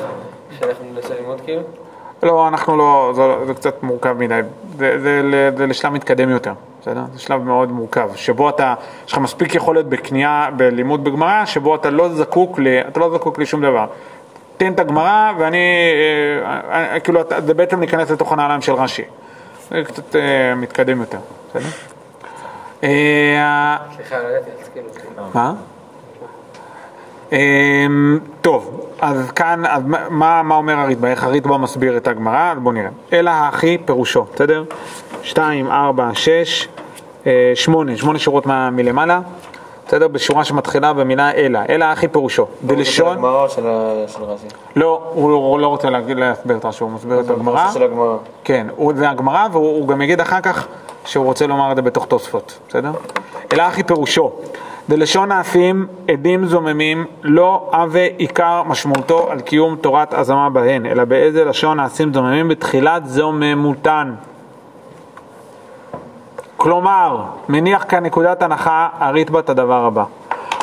שאנחנו 0.60 0.86
ננסה 0.94 1.14
ללמוד 1.20 1.42
כאילו? 1.42 1.62
לא, 2.24 2.48
אנחנו 2.48 2.78
לא, 2.78 3.12
זה, 3.16 3.22
זה 3.48 3.54
קצת 3.54 3.84
מורכב 3.84 4.16
מדי, 4.20 4.40
זה, 4.78 5.00
זה, 5.00 5.22
זה, 5.32 5.50
זה 5.58 5.68
לשלב 5.68 5.94
מתקדם 5.94 6.30
יותר, 6.30 6.54
בסדר? 6.84 7.02
זה 7.14 7.20
שלב 7.20 7.42
מאוד 7.42 7.72
מורכב, 7.72 8.10
שבו 8.16 8.50
אתה, 8.50 8.74
יש 9.08 9.12
לך 9.12 9.18
מספיק 9.18 9.56
יכולת 9.56 9.86
בקנייה, 9.86 10.50
בלימוד 10.58 11.04
בגמרא, 11.04 11.46
שבו 11.46 11.76
אתה 11.76 11.90
לא 11.90 12.10
זקוק, 12.10 12.60
ל, 12.60 12.68
אתה 12.68 13.00
לא 13.00 13.14
זקוק 13.14 13.40
לשום 13.40 13.62
דבר. 13.62 13.86
תן 14.58 14.74
את 14.74 14.80
הגמרא 14.80 15.32
ואני, 15.38 15.58
אה, 16.46 16.94
אה, 16.94 17.00
כאילו, 17.00 17.22
אתה, 17.22 17.42
זה 17.42 17.54
בעצם 17.54 17.80
להיכנס 17.80 18.12
לתוך 18.12 18.34
הנעליים 18.34 18.62
של 18.62 18.74
רש"י. 18.74 19.04
זה 19.70 19.82
קצת 19.84 20.16
אה, 20.16 20.56
מתקדם 20.56 21.00
יותר, 21.00 21.18
בסדר? 21.50 21.70
אה, 22.84 23.78
סליחה, 23.96 24.20
לא 24.20 24.28
ידעתי, 24.28 24.52
אז 24.62 24.70
כאילו. 24.70 24.90
מה? 25.34 25.54
אמ, 27.32 28.20
טוב, 28.42 28.90
אז 29.02 29.32
כאן, 29.32 29.66
אז 29.66 29.84
מה, 30.10 30.44
מה 30.44 30.56
אומר 30.56 30.80
הרדב"א? 30.80 31.08
איך 31.08 31.24
הרדב"א 31.24 31.58
מסביר 31.58 31.98
את 31.98 32.08
הגמרא? 32.08 32.54
בואו 32.54 32.74
נראה. 32.74 32.90
אלא 33.14 33.30
האחי 33.30 33.78
פירושו, 33.86 34.26
בסדר? 34.34 34.64
שתיים, 35.24 35.72
ארבע, 35.72 36.10
שש, 36.14 36.68
אה, 37.28 37.52
שמונה, 37.56 37.98
שמונה 37.98 38.20
שורות 38.20 38.46
מה- 38.46 38.70
מלמעלה, 38.70 39.20
בסדר? 39.88 40.08
בשורה 40.08 40.44
שמתחילה 40.44 40.94
במילה 40.94 41.32
אלא. 41.32 41.60
אלא 41.70 41.86
האחי 41.86 42.08
פירושו. 42.08 42.46
דלשון, 42.64 43.18
של 43.48 43.68
רש"י. 44.24 44.48
לא, 44.76 45.02
הוא 45.14 45.32
הוא 45.34 45.60
לא 45.60 45.68
רוצה 45.68 45.90
להסביר 45.90 46.18
את 46.58 46.66
רש"י, 46.66 46.84
הוא 46.84 46.92
מסביר 46.92 47.20
את 47.20 47.30
הגמרא. 47.30 47.60
הנושא 47.60 47.74
של 47.80 47.84
הגמרא. 47.84 48.16
כן, 48.44 48.68
הוא- 48.76 48.94
זה 48.96 49.10
הגמרא, 49.10 49.48
והוא 49.52 49.78
הוא 49.80 49.88
גם 49.88 50.02
יגיד 50.02 50.22
אחר 50.22 50.42
כך 50.42 50.68
שהוא 51.06 51.26
רוצה 51.26 51.48
לומר 51.48 51.72
את 51.72 51.76
זה 51.76 51.82
בתוך 51.82 52.06
תוספות, 52.06 52.60
בסדר? 52.70 52.92
אלא 53.54 53.68
אחי 53.68 53.84
פירושו, 53.84 54.32
דלשון 54.90 55.32
האפים 55.32 55.88
עדים 56.08 56.46
זוממים 56.46 57.06
לא 57.24 57.70
הווה 57.74 58.08
עיקר 58.18 58.64
משמעותו 58.66 59.28
על 59.32 59.40
קיום 59.42 59.76
תורת 59.76 60.14
הזמה 60.14 60.50
בהן, 60.50 60.86
אלא 60.86 61.04
באיזה 61.06 61.46
לשון 61.46 61.80
האפים 61.80 62.14
זוממים 62.14 62.48
בתחילת 62.48 63.06
זוממותן. 63.08 64.14
כלומר, 66.58 67.24
מניח 67.50 67.86
כאן 67.88 68.06
נקודת 68.06 68.42
הנחה 68.42 68.90
הרית 69.00 69.30
את 69.40 69.50
הדבר 69.50 69.86
הבא. 69.86 70.04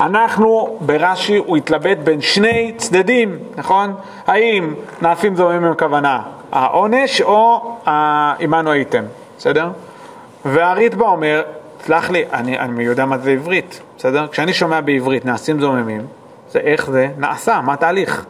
אנחנו, 0.01 0.79
ברש"י, 0.81 1.37
הוא 1.37 1.57
התלבט 1.57 1.99
בין 1.99 2.21
שני 2.21 2.73
צדדים, 2.77 3.39
נכון? 3.57 3.95
האם 4.27 4.75
נאפים 5.03 5.37
זוממים 5.37 5.65
עם 5.65 5.73
הכוונה 5.73 6.23
העונש 6.53 7.23
או 7.23 7.77
עמנו 8.41 8.71
הייתם, 8.71 9.05
בסדר? 9.39 9.71
והריטב"א 10.45 11.05
אומר, 11.05 11.43
סלח 11.81 12.11
לי, 12.11 12.25
אני, 12.33 12.59
אני 12.59 12.85
יודע 12.85 13.05
מה 13.05 13.19
זה 13.19 13.31
עברית, 13.31 13.81
בסדר? 13.99 14.27
כשאני 14.29 14.53
שומע 14.53 14.81
בעברית 14.81 15.25
נעשים 15.25 15.61
זוממים, 15.61 16.07
זה 16.51 16.59
איך 16.59 16.91
זה 16.91 17.09
נעשה, 17.19 17.61
מה 17.61 17.73
התהליך? 17.73 18.27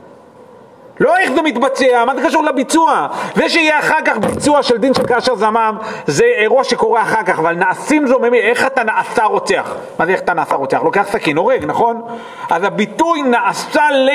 לא 1.00 1.16
איך 1.16 1.32
זה 1.32 1.42
מתבצע, 1.42 2.04
מה 2.06 2.14
זה 2.14 2.22
קשור 2.26 2.44
לביצוע? 2.44 3.06
זה 3.34 3.48
שיהיה 3.48 3.78
אחר 3.78 4.00
כך 4.04 4.18
ביצוע 4.18 4.62
של 4.62 4.76
דין 4.76 4.94
של 4.94 5.06
כאשר 5.06 5.36
זמם, 5.36 5.76
זה 6.06 6.24
אירוע 6.24 6.64
שקורה 6.64 7.02
אחר 7.02 7.22
כך, 7.22 7.38
אבל 7.38 7.54
נעשים 7.54 8.06
זוממים, 8.06 8.34
איך 8.34 8.66
אתה 8.66 8.84
נעשה 8.84 9.24
רוצח? 9.24 9.74
מה 9.98 10.06
זה 10.06 10.12
איך 10.12 10.20
אתה 10.20 10.34
נעשה 10.34 10.54
רוצח? 10.54 10.82
לוקח 10.82 11.06
סכין, 11.10 11.36
הורג, 11.36 11.64
נכון? 11.64 12.02
אז 12.50 12.64
הביטוי 12.64 13.22
נעשה 13.22 13.90
ל... 13.90 14.10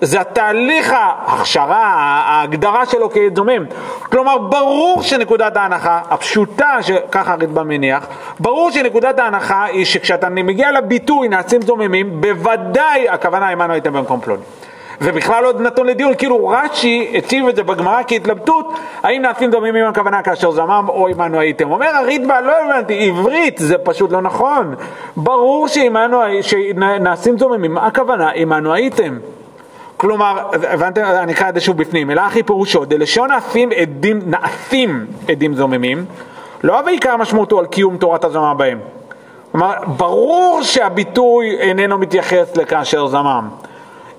זה 0.00 0.20
התהליך 0.20 0.94
ההכשרה, 0.96 1.86
ההגדרה 2.26 2.86
שלו 2.86 3.10
כזומם. 3.10 3.64
כלומר, 4.10 4.38
ברור 4.38 5.02
שנקודת 5.02 5.56
ההנחה, 5.56 6.00
הפשוטה, 6.10 6.82
שככה 6.82 7.32
הרדב"א 7.32 7.62
מניח, 7.62 8.06
ברור 8.40 8.70
שנקודת 8.70 9.18
ההנחה 9.18 9.64
היא 9.64 9.84
שכשאתה 9.84 10.28
מגיע 10.28 10.72
לביטוי 10.72 11.28
נעשים 11.28 11.62
זוממים, 11.62 12.20
בוודאי 12.20 13.08
הכוונה 13.08 13.48
עמנו 13.48 13.72
הייתם 13.72 13.92
במקום 13.92 14.20
פלוני. 14.20 14.42
ובכלל 15.00 15.44
עוד 15.44 15.60
נתון 15.60 15.86
לדיון, 15.86 16.14
כאילו 16.14 16.48
רש"י 16.48 17.12
הציב 17.14 17.48
את 17.48 17.56
זה 17.56 17.62
בגמרא 17.62 18.02
כהתלבטות, 18.06 18.72
האם 19.02 19.22
נעשים 19.22 19.50
דוממים 19.50 19.86
הכוונה 19.86 20.22
כאשר 20.22 20.50
זמם 20.50 20.84
או 20.88 21.08
עמנו 21.08 21.40
הייתם. 21.40 21.70
אומר 21.70 21.86
הרדב"א, 21.86 22.40
לא 22.40 22.52
הבנתי, 22.64 23.08
עברית 23.08 23.58
זה 23.58 23.78
פשוט 23.78 24.12
לא 24.12 24.20
נכון. 24.20 24.74
ברור 25.16 25.68
שעמנו, 25.68 26.18
שנעשים 26.40 27.36
דוממים, 27.36 27.78
הכוונה 27.78 28.30
עמנו 28.34 28.74
הייתם. 28.74 29.18
כלומר, 29.96 30.48
הבנתם, 30.68 31.02
אני 31.04 31.32
אקרא 31.32 31.48
את 31.48 31.54
זה 31.54 31.60
שוב 31.60 31.76
בפנים, 31.76 32.10
אלא 32.10 32.26
אחי 32.26 32.42
פירושו, 32.42 32.84
דלשון 32.84 33.30
נעשים 33.30 33.70
עדים, 33.76 34.20
נעשים 34.26 35.06
עדים 35.28 35.54
זוממים, 35.54 36.04
לא 36.62 36.82
בעיקר 36.82 37.16
משמעותו 37.16 37.58
על 37.58 37.66
קיום 37.66 37.96
תורת 37.96 38.24
הזמם 38.24 38.54
בהם. 38.58 38.78
כלומר, 39.52 39.72
ברור 39.96 40.62
שהביטוי 40.62 41.56
איננו 41.60 41.98
מתייחס 41.98 42.56
לכאשר 42.56 43.06
זמם. 43.06 43.48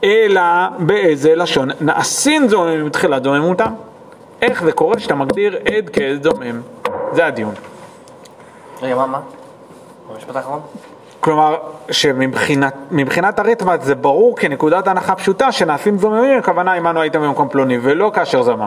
אלא 0.05 0.41
באיזה 0.79 1.35
לשון 1.35 1.69
נעשים 1.81 2.47
זוממים 2.47 2.85
מתחילת 2.85 3.23
זוממותם. 3.23 3.73
איך 4.41 4.63
זה 4.63 4.71
קורה 4.71 4.99
שאתה 4.99 5.15
מגדיר 5.15 5.57
עד 5.75 5.89
כעד 5.93 6.23
זומם? 6.23 6.61
זה 7.11 7.25
הדיון. 7.25 7.53
רגע, 8.81 8.95
מה, 8.95 9.05
מה? 9.05 9.19
במשפט 10.13 10.35
האחרון? 10.35 10.59
כלומר, 11.19 11.57
שמבחינת 11.91 13.39
הרתמת 13.39 13.81
זה 13.81 13.95
ברור 13.95 14.37
כנקודת 14.37 14.87
הנחה 14.87 15.15
פשוטה 15.15 15.51
שנעשים 15.51 15.97
זוממים, 15.97 16.39
הכוונה 16.39 16.73
עמנו 16.73 17.01
הייתם 17.01 17.21
במקום 17.21 17.49
פלוני, 17.49 17.77
ולא 17.81 18.11
כאשר 18.13 18.43
זמם. 18.43 18.65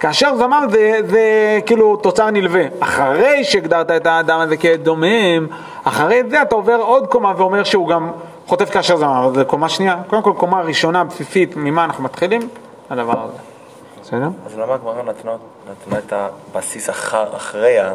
כאשר 0.00 0.36
זמם 0.36 0.66
זה, 0.70 0.98
זה 1.06 1.22
כאילו 1.66 1.96
תוצר 1.96 2.30
נלווה. 2.30 2.62
אחרי 2.80 3.44
שהגדרת 3.44 3.90
את 3.90 4.06
האדם 4.06 4.40
הזה 4.40 4.56
כעד 4.56 4.80
דומם, 4.80 5.46
אחרי 5.84 6.22
זה 6.30 6.42
אתה 6.42 6.54
עובר 6.54 6.76
עוד 6.76 7.06
קומה 7.06 7.32
ואומר 7.36 7.64
שהוא 7.64 7.88
גם 7.88 8.10
חוטף 8.48 8.70
כאשר 8.70 8.96
זמם, 8.96 9.08
אבל 9.08 9.34
זה 9.34 9.44
קומה 9.44 9.68
שנייה. 9.68 9.96
קודם 10.06 10.22
כל 10.22 10.32
קומה 10.36 10.60
ראשונה, 10.60 11.04
בסיסית, 11.04 11.56
ממה 11.56 11.84
אנחנו 11.84 12.04
מתחילים? 12.04 12.48
הדבר 12.90 13.24
הזה. 13.24 13.38
בסדר? 14.02 14.28
אז 14.46 14.58
למה 14.58 14.74
הגמרא 14.74 15.02
נתנה, 15.02 15.32
נתנה 15.70 15.98
את 15.98 16.12
הבסיס 16.12 16.90
אחר, 16.90 17.36
אחרי 17.36 17.78
ה... 17.78 17.94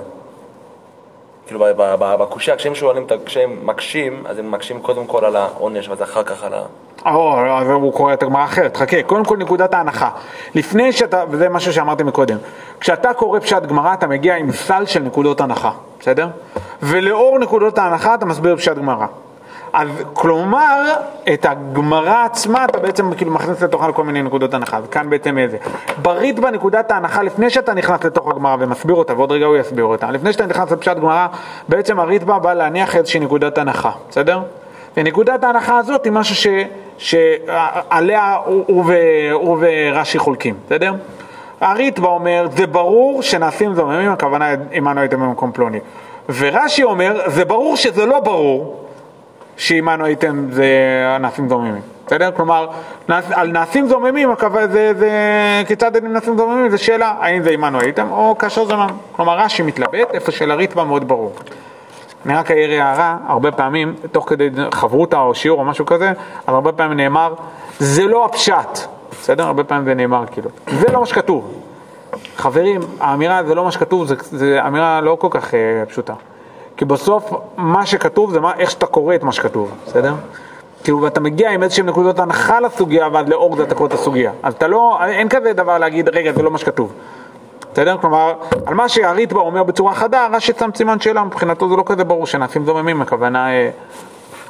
כאילו 1.48 1.66
בקושייה, 2.00 2.58
כשהם 2.58 2.76
שואלים, 2.76 3.08
כשהם 3.26 3.60
מקשים, 3.63 4.24
אז 4.28 4.39
הם 4.39 4.52
מקשים 4.52 4.82
קודם 4.82 5.08
כל 5.08 5.26
על 5.26 5.36
העונש, 5.36 5.89
ואז 5.89 6.02
אחר 6.02 6.24
כך 6.24 6.44
על 6.44 6.54
ה... 6.54 6.62
או, 7.06 7.39
אז 7.39 7.70
הוא 7.70 7.94
קורא 7.94 8.13
את 8.13 8.24
הגמרא 8.24 8.44
אחרת, 8.44 8.78
חכה, 8.78 9.04
קודם 9.04 9.26
כל 9.26 9.38
נקודת 9.38 9.74
ההנחה. 9.74 10.10
לפני 10.56 10.92
שאתה, 10.92 11.24
וזה 11.30 11.50
משהו 11.50 11.74
שאמרתי 11.74 12.04
מקודם, 12.04 12.38
כשאתה 12.80 13.13
קורא 13.13 13.39
פשט 13.39 13.63
גמרא 13.63 13.94
אתה 13.94 14.08
מגיע 14.08 14.36
עם 14.36 14.52
סל 14.52 14.86
של 14.86 15.00
נקודות 15.00 15.42
הנחה, 15.42 15.72
בסדר? 16.00 16.28
ולאור 16.84 17.39
נקודות 17.39 17.78
ההנחה 17.78 18.16
אתה 18.16 18.26
מסביר 18.26 18.56
פשט 18.56 18.78
גמרא. 18.78 19.06
אז 19.74 19.90
כלומר, 20.14 20.94
את 21.34 21.46
הגמרא 21.46 22.26
עצמה 22.26 22.66
אתה 22.66 22.80
בעצם 22.80 23.14
כאילו 23.14 23.32
מכניס 23.32 23.62
לתוכה 23.62 23.92
כל 23.92 24.04
מיני 24.04 24.24
נקודות 24.24 24.54
הנחה, 24.54 24.80
וכאן 24.84 25.10
בעצם 25.10 25.38
איזה. 25.38 25.58
ברית 26.02 26.40
בנקודת 26.40 26.92
ההנחה, 26.92 27.24
לפני 27.24 27.50
שאתה 27.50 27.74
נכנס 27.74 28.04
לתוך 28.04 28.28
הגמרא 28.28 28.56
ומסביר 28.60 28.96
אותה, 28.96 29.14
ועוד 29.14 29.32
רגע 29.32 29.46
הוא 29.46 29.58
יסביר 29.58 29.86
אותה, 29.86 30.12
לפני 30.12 30.34
שאתה 30.34 30.46
נכנס 30.46 30.72
לפשט 30.72 30.98
גמרא, 30.98 31.28
בעצם 31.70 32.00
הרתב"א 32.00 32.38
בא 32.38 32.54
להניח 32.54 32.96
איזושהי 32.96 33.20
נקודת 33.20 33.58
הנחה, 33.58 33.92
בסדר? 34.10 34.40
ונקודת 34.98 35.44
ההנחה 35.44 35.78
הזאת 35.78 36.06
היא 36.06 36.12
משהו 36.12 36.36
ש, 36.36 36.48
שעליה 36.98 38.38
הוא, 38.46 38.64
הוא, 38.68 38.86
ו- 38.88 39.58
ורש"י 39.60 40.20
חולקים, 40.20 40.56
בסדר? 40.66 40.94
הרתב"א 41.62 42.08
אומר, 42.08 42.48
זה 42.52 42.68
ברור 42.68 43.22
שנעשים 43.22 43.76
זוממים, 43.76 44.12
הכוונה 44.12 44.50
עמנו 44.72 45.00
הייתם 45.00 45.20
במקום 45.20 45.52
פלוני. 45.52 45.80
ורש"י 46.40 46.84
אומר, 46.84 47.22
זה 47.26 47.46
ברור 47.46 47.78
שזה 47.78 48.06
לא 48.06 48.20
ברור 48.20 48.83
שעמנו 49.58 50.06
הייתם 50.06 50.46
זה 50.52 50.68
נעשים 51.20 51.50
זוממים, 51.50 51.82
בסדר? 52.08 52.32
כלומר, 52.32 52.68
על 53.08 53.52
נעשים 53.52 53.88
זוממים, 53.88 54.30
זה, 54.72 54.94
זה, 54.94 55.12
כיצד 55.68 55.96
הם 55.96 56.13
נעשים 56.13 56.38
זוממים, 56.38 56.70
זו 56.70 56.84
שאלה, 56.84 57.16
האם 57.20 57.44
זה 57.44 57.50
עמנו 57.50 57.80
הייתם 57.80 58.12
או 58.12 58.38
כאשר 58.38 58.66
זמם. 58.66 58.89
כלומר, 59.12 59.39
רש"י 59.39 59.63
מתלבט, 59.63 60.13
איפה 60.13 60.32
של 60.32 60.52
הרתב"א 60.52 60.84
מאוד 60.84 61.08
ברור. 61.08 61.34
אני 62.26 62.36
רק 62.36 62.52
אעיר 62.52 62.82
הערה, 62.82 63.18
הרבה 63.28 63.52
פעמים, 63.52 63.96
תוך 64.12 64.30
כדי 64.30 64.50
חברותא 64.74 65.16
או 65.16 65.36
שיעור 65.36 65.60
או 65.60 65.66
משהו 65.66 65.86
כזה, 65.86 66.10
אז 66.48 66.54
הרבה 66.54 66.72
פעמים 66.72 66.98
נאמר, 66.98 67.34
זה 67.80 68.06
לא 68.06 68.26
הפשט, 68.26 68.80
בסדר? 69.12 69.44
הרבה 69.44 69.63
פעמים 69.63 69.86
זה 69.86 69.94
נאמר 69.94 70.24
כאילו, 70.32 70.50
זה 70.80 70.92
לא 70.92 71.00
מה 71.00 71.06
שכתוב. 71.06 71.63
חברים, 72.36 72.82
האמירה 73.00 73.44
זה 73.44 73.56
לא 73.56 73.63
מה 73.63 73.72
שכתוב, 73.72 74.08
זה 74.22 74.60
אמירה 74.68 75.02
לא 75.02 75.18
כל 75.20 75.28
כך 75.32 75.54
אה, 75.54 75.84
פשוטה. 75.89 76.13
כי 76.78 76.86
בסוף, 76.86 77.32
מה 77.58 77.86
שכתוב 77.86 78.32
זה 78.32 78.40
מה, 78.40 78.54
איך 78.58 78.72
שאתה 78.72 78.86
קורא 78.86 79.16
את 79.16 79.24
מה 79.24 79.32
שכתוב, 79.32 79.72
בסדר? 79.86 80.14
כאילו, 80.84 81.02
ואתה 81.02 81.20
מגיע 81.20 81.52
עם 81.52 81.64
איזשהם 81.64 81.86
נקודות 81.86 82.20
הנחה 82.20 82.60
לסוגיה, 82.60 83.08
ואז 83.14 83.28
לאור 83.28 83.56
זה 83.56 83.64
אתה 83.64 83.76
קורא 83.76 83.88
את 83.88 83.94
הסוגיה. 83.94 84.32
אז 84.44 84.54
אתה 84.54 84.68
לא, 84.68 84.98
אין 85.06 85.30
כזה 85.30 85.54
דבר 85.54 85.78
להגיד, 85.78 86.10
רגע, 86.10 86.34
זה 86.34 86.42
לא 86.42 86.52
מה 86.52 86.58
שכתוב. 86.58 86.94
בסדר? 87.74 87.98
כלומר, 88.02 88.34
על 88.66 88.74
מה 88.74 88.90
שהריטב"א 88.90 89.40
אומר 89.40 89.64
בצורה 89.64 89.94
חדה, 89.94 90.28
רש"י 90.32 90.54
שם 90.60 90.70
סימן 90.76 91.00
שאלה, 91.00 91.24
מבחינתו 91.24 91.70
זה 91.70 91.76
לא 91.76 91.84
כזה 91.86 92.04
ברור 92.04 92.26
שנעשים 92.26 92.66
זוממים, 92.66 93.02
הכוונה 93.02 93.52
אה, 93.52 93.70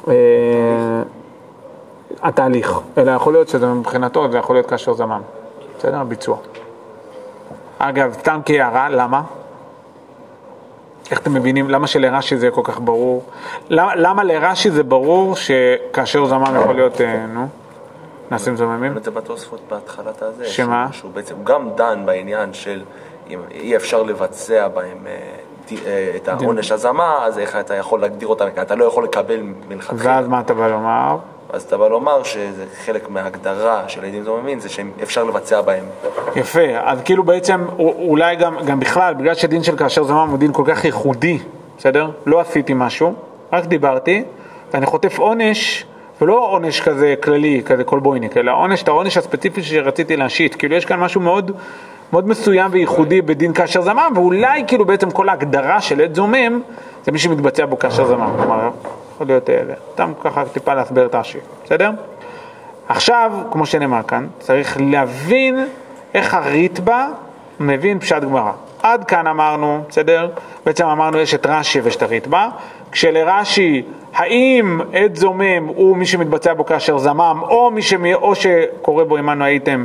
אה, 0.08 0.14
התהליך, 2.22 2.80
אלא 2.98 3.10
יכול 3.10 3.32
להיות 3.32 3.48
שזה 3.48 3.66
מבחינתו, 3.66 4.30
זה 4.30 4.38
יכול 4.38 4.56
להיות 4.56 4.66
כאשר 4.66 4.94
זמם. 4.94 5.20
בסדר? 5.78 6.00
הביצוע. 6.00 6.36
אגב, 7.78 8.12
סתם 8.12 8.40
כהערה, 8.44 8.88
למה? 8.88 9.22
איך 11.10 11.20
אתם 11.20 11.34
מבינים, 11.34 11.70
למה 11.70 11.86
שלרש"י 11.86 12.36
זה 12.36 12.50
כל 12.50 12.60
כך 12.64 12.80
ברור? 12.80 13.24
למה, 13.68 13.94
למה 13.94 14.24
לרש"י 14.24 14.70
זה 14.70 14.82
ברור 14.82 15.36
שכאשר 15.36 16.26
זמם 16.26 16.56
יכול 16.62 16.74
להיות, 16.74 17.00
אה, 17.00 17.26
נו, 17.26 17.46
נעשים 18.30 18.56
זוממים? 18.56 19.00
זה 19.02 19.10
בתוספות 19.10 19.60
בהתחלת 19.70 20.22
הזה. 20.22 20.46
שמה? 20.46 20.88
שהוא 20.92 21.10
בעצם 21.12 21.34
גם 21.44 21.70
דן 21.74 22.02
בעניין 22.06 22.52
של 22.52 22.82
אם 23.30 23.38
אי 23.50 23.76
אפשר 23.76 24.02
לבצע 24.02 24.68
בהם 24.68 25.06
אה, 25.06 25.76
אה, 25.86 26.12
את 26.16 26.28
העונש 26.28 26.72
הזמה, 26.72 27.18
אז 27.22 27.38
איך 27.38 27.56
אתה 27.56 27.74
יכול 27.74 28.00
להגדיר 28.00 28.28
אותם, 28.28 28.46
אתה 28.62 28.74
לא 28.74 28.84
יכול 28.84 29.04
לקבל 29.04 29.40
מלכתחילה. 29.68 30.16
ואז 30.16 30.28
מה 30.28 30.40
אתה 30.40 30.54
בא 30.54 30.68
לומר? 30.68 31.16
אז 31.54 31.62
אתה 31.62 31.76
בא 31.76 31.88
לומר 31.88 32.22
שזה 32.22 32.64
חלק 32.84 33.10
מההגדרה 33.10 33.88
של 33.88 34.04
עדים 34.04 34.24
זוממים, 34.24 34.60
זה 34.60 34.68
שאפשר 34.68 35.24
לבצע 35.24 35.60
בהם. 35.60 35.84
יפה, 36.36 36.60
אז 36.84 37.02
כאילו 37.04 37.24
בעצם 37.24 37.64
אולי 37.78 38.36
גם, 38.36 38.56
גם 38.64 38.80
בכלל, 38.80 39.14
בגלל 39.14 39.34
שדין 39.34 39.62
של 39.62 39.76
כאשר 39.76 40.04
זמם 40.04 40.28
הוא 40.30 40.38
דין 40.38 40.52
כל 40.52 40.62
כך 40.66 40.84
ייחודי, 40.84 41.38
בסדר? 41.78 42.10
לא 42.26 42.40
עשיתי 42.40 42.72
משהו, 42.76 43.14
רק 43.52 43.64
דיברתי, 43.64 44.24
ואני 44.72 44.86
חוטף 44.86 45.18
עונש, 45.18 45.84
ולא 46.20 46.48
עונש 46.50 46.80
כזה 46.80 47.14
כללי, 47.22 47.62
כזה 47.66 47.84
קולבויניק, 47.84 48.36
אלא 48.36 48.52
עונש, 48.52 48.82
את 48.82 48.88
העונש 48.88 49.16
הספציפי 49.16 49.62
שרציתי 49.62 50.16
להשית, 50.16 50.54
כאילו 50.54 50.76
יש 50.76 50.84
כאן 50.84 51.00
משהו 51.00 51.20
מאוד, 51.20 51.50
מאוד 52.12 52.28
מסוים 52.28 52.70
וייחודי 52.72 53.22
בדין 53.22 53.52
כאשר 53.52 53.82
זמם, 53.82 54.12
ואולי 54.14 54.64
כאילו 54.66 54.84
בעצם 54.84 55.10
כל 55.10 55.28
ההגדרה 55.28 55.80
של 55.80 56.00
עד 56.00 56.14
זומם, 56.14 56.60
זה 57.04 57.12
מי 57.12 57.18
שמתבצע 57.18 57.66
בו 57.66 57.78
כאשר 57.78 58.06
זמם, 58.06 58.30
כלומר, 58.36 58.70
יכול 59.14 59.26
להיות, 59.26 59.50
אה, 59.50 59.62
סתם 59.92 60.12
ככה 60.20 60.44
טיפה 60.44 60.74
להסביר 60.74 61.06
את 61.06 61.14
רש"י, 61.14 61.38
בסדר? 61.64 61.90
עכשיו, 62.88 63.32
כמו 63.50 63.66
שנאמר 63.66 64.02
כאן, 64.02 64.26
צריך 64.38 64.76
להבין 64.80 65.66
איך 66.14 66.34
הריטב"א 66.34 67.06
מבין 67.60 67.98
פשט 67.98 68.22
גמרא. 68.22 68.52
עד 68.82 69.04
כאן 69.04 69.26
אמרנו, 69.26 69.84
בסדר? 69.88 70.28
בעצם 70.66 70.86
אמרנו 70.86 71.18
יש 71.18 71.34
את 71.34 71.46
רש"י 71.46 71.80
ויש 71.80 71.96
את 71.96 72.02
הריטב"א. 72.02 72.48
כשלרש"י, 72.92 73.82
האם 74.14 74.80
עד 74.92 75.14
זומם 75.16 75.66
הוא 75.66 75.96
מי 75.96 76.06
שמתבצע 76.06 76.54
בו 76.54 76.66
כאשר 76.66 76.98
זמם, 76.98 77.40
או 77.42 77.70
מי 77.70 77.82
שמי, 77.82 78.14
או 78.14 78.34
שקורא 78.34 79.04
בו 79.04 79.16
עמנו 79.16 79.44
הייתם, 79.44 79.84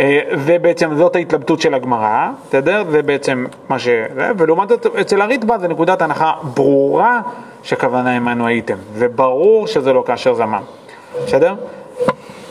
אה, 0.00 0.20
זה 0.34 0.58
בעצם, 0.58 0.94
זאת 0.94 1.16
ההתלבטות 1.16 1.60
של 1.60 1.74
הגמרא, 1.74 2.30
בסדר? 2.48 2.84
זה 2.90 3.02
בעצם 3.02 3.46
מה 3.68 3.78
ש... 3.78 3.88
ולעומת 4.16 4.68
זאת, 4.68 4.86
אצל 4.86 5.20
הריטב"א 5.20 5.58
זה 5.58 5.68
נקודת 5.68 6.02
הנחה 6.02 6.32
ברורה 6.54 7.20
שכוונה 7.64 8.16
עמנו 8.16 8.46
הייתם, 8.46 8.76
וברור 8.92 9.66
שזה 9.66 9.92
לא 9.92 10.02
כאשר 10.06 10.34
זמם, 10.34 10.62
בסדר? 11.26 11.54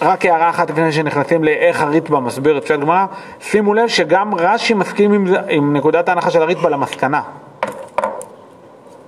רק 0.02 0.26
הערה 0.26 0.49
אחת 0.49 0.69
לפני 0.69 0.91
שנכנסים 0.91 1.43
לאיך 1.43 1.82
הריטב"א 1.82 2.19
מסביר 2.19 2.58
את 2.58 2.63
פשט 2.63 2.80
גמרא, 2.80 3.06
שימו 3.41 3.73
לב 3.73 3.88
שגם 3.88 4.36
רש"י 4.36 4.73
מסכים 4.73 5.13
עם, 5.13 5.28
עם 5.49 5.76
נקודת 5.76 6.10
ההנחה 6.10 6.32
של 6.32 6.41
הריטב"א 6.41 6.69
למסקנה. 6.69 7.21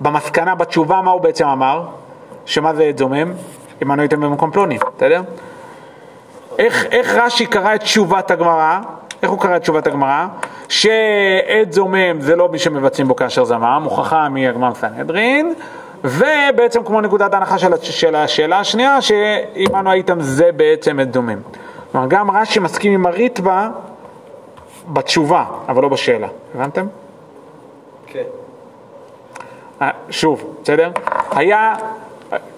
במסקנה, 0.00 0.54
בתשובה, 0.54 1.00
מה 1.02 1.10
הוא 1.10 1.20
בעצם 1.20 1.46
אמר? 1.46 1.82
שמה 2.44 2.74
זה 2.74 2.90
זומם? 2.98 3.32
אם 3.82 3.92
אנו 3.92 4.02
הייתם 4.02 4.20
במקום 4.20 4.50
פלוני, 4.50 4.78
בסדר? 4.96 5.22
איך, 6.58 6.86
איך 6.90 7.14
רש"י 7.14 7.46
קרא 7.46 7.74
את 7.74 7.80
תשובת 7.80 8.30
הגמרא? 8.30 8.78
איך 9.22 9.30
הוא 9.30 9.40
קרא 9.40 9.56
את 9.56 9.62
תשובת 9.62 9.86
הגמרא? 9.86 10.26
שעת 10.68 11.72
זומם 11.72 12.20
זה 12.20 12.36
לא 12.36 12.48
מי 12.48 12.58
שמבצעים 12.58 13.08
בו 13.08 13.16
כאשר 13.16 13.44
זמם, 13.44 13.80
הוכחה 13.84 14.28
מהגמר 14.28 14.74
סנהדרין, 14.74 15.54
ובעצם 16.04 16.84
כמו 16.84 17.00
נקודת 17.00 17.34
ההנחה 17.34 17.58
של, 17.58 17.76
של 17.82 18.14
השאלה 18.14 18.60
השנייה, 18.60 19.02
שאם 19.02 19.76
אנו 19.76 19.90
הייתם 19.90 20.20
זה 20.20 20.52
בעצם 20.52 20.98
עת 20.98 21.14
זומם. 21.14 21.38
כלומר, 21.92 22.06
גם 22.06 22.30
רש"י 22.30 22.60
מסכים 22.60 22.92
עם 22.92 23.06
הריטב"א 23.06 23.68
בתשובה, 24.88 25.44
אבל 25.68 25.82
לא 25.82 25.88
בשאלה. 25.88 26.28
הבנתם? 26.54 26.86
כן. 28.06 28.22
אה, 29.82 29.90
שוב, 30.10 30.56
בסדר? 30.62 30.90
היה, 31.30 31.74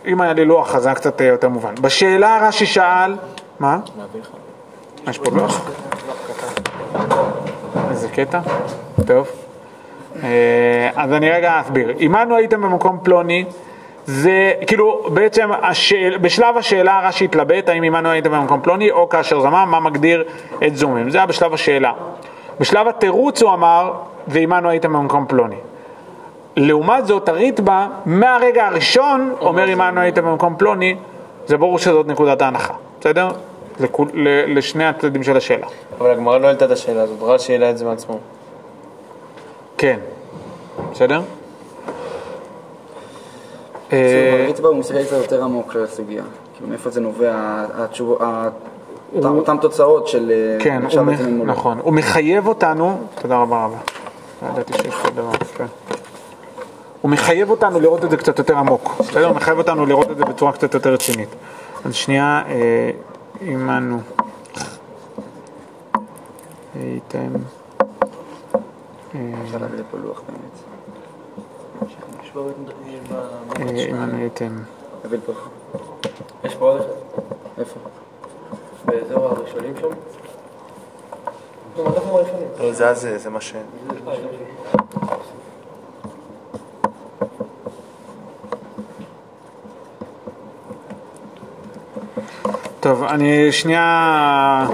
אם 0.06 0.20
היה 0.20 0.32
לי 0.32 0.44
לוח 0.44 0.74
אז 0.74 0.82
זה 0.82 0.88
היה 0.88 0.96
קצת 0.96 1.20
אה, 1.20 1.26
יותר 1.26 1.48
מובן. 1.48 1.74
בשאלה 1.80 2.38
רש"י 2.48 2.66
שאל, 2.66 3.16
מה? 3.60 3.78
יש 5.08 5.18
פה 5.18 5.30
לוח? 5.30 5.70
איזה 7.90 8.08
קטע? 8.08 8.40
טוב. 9.06 9.47
אה, 10.24 10.90
אז 10.96 11.12
אני 11.12 11.30
רגע 11.30 11.60
אסביר. 11.60 11.94
אנו 12.22 12.36
הייתם 12.36 12.62
במקום 12.62 12.98
פלוני, 13.02 13.44
זה 14.06 14.52
כאילו 14.66 15.06
בעצם 15.12 15.50
השאל, 15.62 16.18
בשלב 16.20 16.56
השאלה 16.56 17.00
רש"י 17.04 17.24
התלבט 17.24 17.68
האם 17.68 17.82
עמנו 17.82 18.08
הייתם 18.08 18.32
במקום 18.32 18.60
פלוני 18.62 18.90
או 18.90 19.08
כאשר 19.08 19.40
זמם, 19.40 19.68
מה 19.70 19.80
מגדיר 19.80 20.24
את 20.66 20.76
זומים. 20.76 21.10
זה 21.10 21.18
היה 21.18 21.26
בשלב 21.26 21.54
השאלה. 21.54 21.92
בשלב 22.60 22.88
התירוץ 22.88 23.42
הוא 23.42 23.52
אמר, 23.52 23.92
ועמנו 24.28 24.68
הייתם 24.68 24.92
במקום 24.92 25.26
פלוני. 25.28 25.56
לעומת 26.56 27.06
זאת, 27.06 27.28
הריטב"א, 27.28 27.86
מהרגע 28.06 28.66
הראשון, 28.66 29.34
אומר 29.40 29.88
אנו 29.88 30.00
הייתם 30.00 30.24
במקום 30.24 30.54
פלוני, 30.58 30.96
זה 31.46 31.56
ברור 31.56 31.78
שזאת 31.78 32.06
נקודת 32.06 32.42
ההנחה, 32.42 32.74
בסדר? 33.00 33.28
לכול- 33.80 34.10
לשני 34.46 34.84
הצדדים 34.86 35.22
של 35.22 35.36
השאלה. 35.36 35.66
אבל 36.00 36.10
הגמרא 36.10 36.38
לא 36.38 36.46
העלתה 36.46 36.64
את 36.64 36.70
השאלה 36.70 37.02
הזאת, 37.02 37.18
רש"י 37.22 37.52
העלה 37.52 37.70
את 37.70 37.78
זה 37.78 37.84
מעצמו. 37.84 38.18
כן, 39.78 39.98
בסדר? 40.92 41.20
אה, 43.92 44.42
הריטב"א 44.44 44.68
הוא 44.68 44.76
מסתכל 44.76 45.04
קצת 45.04 45.16
יותר 45.16 45.44
עמוק 45.44 45.72
של 45.72 45.84
הסוגיה. 45.84 46.22
כאילו 46.54 46.68
מאיפה 46.68 46.90
זה 46.90 47.00
נובע, 47.00 47.64
אותם 49.24 49.56
תוצאות 49.60 50.08
של 50.08 50.30
אה, 50.30 50.64
כן. 50.64 50.82
נכון, 51.44 51.78
הוא 51.82 51.92
מחייב 51.92 52.46
אותנו, 52.46 52.98
תודה 53.20 53.36
רבה 53.36 53.64
רבה, 53.64 53.76
לא 54.42 54.48
ידעתי 54.48 54.72
שיש 54.72 54.94
כזה 54.94 55.10
דבר, 55.10 55.32
כן. 55.56 55.66
הוא 57.02 57.10
מחייב 57.10 57.50
אותנו 57.50 57.80
לראות 57.80 58.04
את 58.04 58.10
זה 58.10 58.16
קצת 58.16 58.38
יותר 58.38 58.56
עמוק, 58.56 58.96
בסדר? 59.00 59.26
הוא 59.26 59.36
מחייב 59.36 59.58
אותנו 59.58 59.86
לראות 59.86 60.10
את 60.10 60.16
זה 60.16 60.24
בצורה 60.24 60.52
קצת 60.52 60.74
יותר 60.74 60.92
רצינית. 60.92 61.28
אז 61.84 61.94
שנייה, 61.94 62.42
אה, 62.48 62.90
עמנו. 63.40 63.98
הייתם, 66.74 67.32
אפשר 69.44 69.58
להביא 69.58 69.78
לפה 69.78 69.98
לוח 69.98 70.22
באמת. 70.28 70.58
אה, 73.60 73.84
עמנו 73.88 74.16
הייתם. 74.18 74.58
נביא 75.04 75.18
לפה. 75.18 75.32
יש 76.44 76.54
פה 76.54 76.70
עוד 76.70 76.80
אחד? 76.80 77.22
איפה? 77.58 77.80
באזור 78.84 79.26
הראשונים 79.26 79.74
שם? 79.80 79.88
לא, 82.58 82.72
זה 82.72 82.94
זה, 82.94 83.18
זה 83.18 83.30
מה 83.30 83.40
ש... 83.40 83.54
טוב, 92.80 93.02
אני 93.02 93.52
שנייה, 93.52 94.66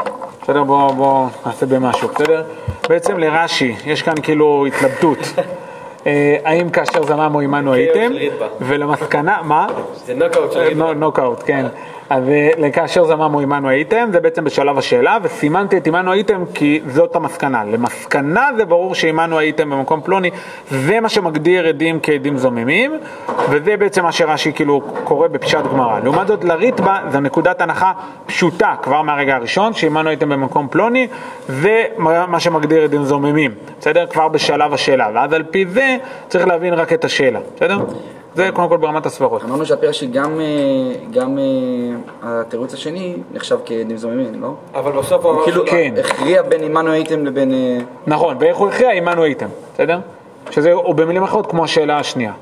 בסדר, 0.44 0.64
בואו 0.64 0.94
בוא 0.94 1.26
נעשה 1.46 1.66
במשהו, 1.66 2.09
בסדר? 2.09 2.42
בעצם 2.88 3.18
לרש"י, 3.18 3.74
יש 3.87 4.02
כאן 4.02 4.14
כאילו 4.22 4.66
התלבטות. 4.66 5.18
אה, 6.07 6.37
האם 6.44 6.70
כאשר 6.70 7.02
זמם 7.02 7.30
או 7.35 7.40
עמנו 7.40 7.72
הייתם, 7.72 8.09
של 8.12 8.18
ריטב"א. 8.18 8.46
ולמסקנה, 8.61 9.38
מה? 9.44 9.66
זה 10.07 10.14
נוקאוט 10.14 10.52
של 10.52 10.59
ריטב"א. 10.59 10.78
נו- 10.85 10.94
נוקאוט, 10.94 11.42
כן. 11.46 11.66
אז 12.11 12.29
אה, 12.29 12.51
לכאשר 12.59 13.05
זמם 13.05 13.35
או 13.35 13.40
עמנו 13.40 13.69
הייתם, 13.69 14.09
זה 14.12 14.21
בעצם 14.21 14.45
בשלב 14.45 14.79
השאלה, 14.79 15.19
וסימנתי 15.23 15.77
את 15.77 15.87
עמנו 15.87 16.12
הייתם 16.12 16.45
כי 16.55 16.81
זאת 16.87 17.17
המסקנה. 17.17 17.64
למסקנה 17.64 18.49
זה 18.57 18.64
ברור 18.64 18.95
שעמנו 18.95 19.38
הייתם 19.38 19.71
במקום 19.71 20.01
פלוני, 20.01 20.31
זה 20.71 21.01
מה 21.01 21.09
שמגדיר 21.09 21.69
עדים 21.69 21.99
כעדים 22.03 22.38
זוממים, 22.38 22.99
וזה 23.51 23.77
בעצם 23.77 24.03
מה 24.03 24.12
שרש"י 24.12 24.53
כאילו 24.53 24.81
קורא 25.05 25.29
בפשט 25.29 25.64
גמרא. 25.73 26.01
לעומת 26.01 26.27
זאת 26.27 26.45
לריטב"א 26.45 27.01
זו 27.11 27.21
נקודת 27.21 27.61
הנחה 27.61 27.93
פשוטה 28.27 28.75
כבר 28.83 29.03
מהרגע 29.03 29.35
הראשון, 29.37 29.73
שעמנו 29.73 30.09
הייתם 30.09 30.29
במקום 30.29 30.69
פלוני, 30.71 31.09
זה 31.49 31.85
מה 32.29 32.40
שמגדיר 32.40 32.83
עדים 32.83 33.05
זוממים, 33.05 33.55
בסדר? 33.81 34.07
כבר 34.07 34.29
בשלב 34.29 34.75
השאלה, 34.75 35.11
ואז 35.14 35.33
על 35.33 35.43
פי 35.43 35.67
זה 35.67 35.97
צריך 36.29 36.47
להבין 36.47 36.75
רק 36.75 36.93
את 36.93 37.05
השאלה, 37.05 37.40
בסדר? 37.57 37.79
זה 38.35 38.49
קודם 38.55 38.68
כל 38.68 38.77
ברמת 38.77 39.07
הסברות. 39.07 39.42
אמרנו 39.44 39.66
שהפרשי 39.66 40.07
גם, 40.07 40.40
אה, 40.40 40.47
גם 41.11 41.38
אה, 41.38 41.44
התירוץ 42.23 42.75
השני 42.75 43.16
נחשב 43.33 43.59
כעדים 43.66 43.97
זוממים, 43.97 44.42
לא? 44.42 44.55
אבל 44.75 44.92
בסוף 44.92 45.25
הוא 45.25 45.33
אמר 45.33 45.44
כאילו, 45.44 45.66
שלא. 45.66 45.70
כן. 45.70 45.94
הכריע 45.99 46.42
בין 46.42 46.62
עמנו 46.64 46.90
הייתם 46.90 47.27
לבין... 47.27 47.53
אה, 47.53 47.79
נכון, 48.07 48.37
ואיך 48.40 48.57
הוא 48.57 48.68
הכריע? 48.68 48.90
עמנו 48.90 49.23
הייתם, 49.23 49.47
בסדר? 49.75 49.99
שזה, 50.51 50.73
או 50.73 50.94
במילים 50.94 51.23
אחרות, 51.23 51.47
כמו 51.47 51.64
השאלה 51.64 51.99
השנייה. 51.99 52.33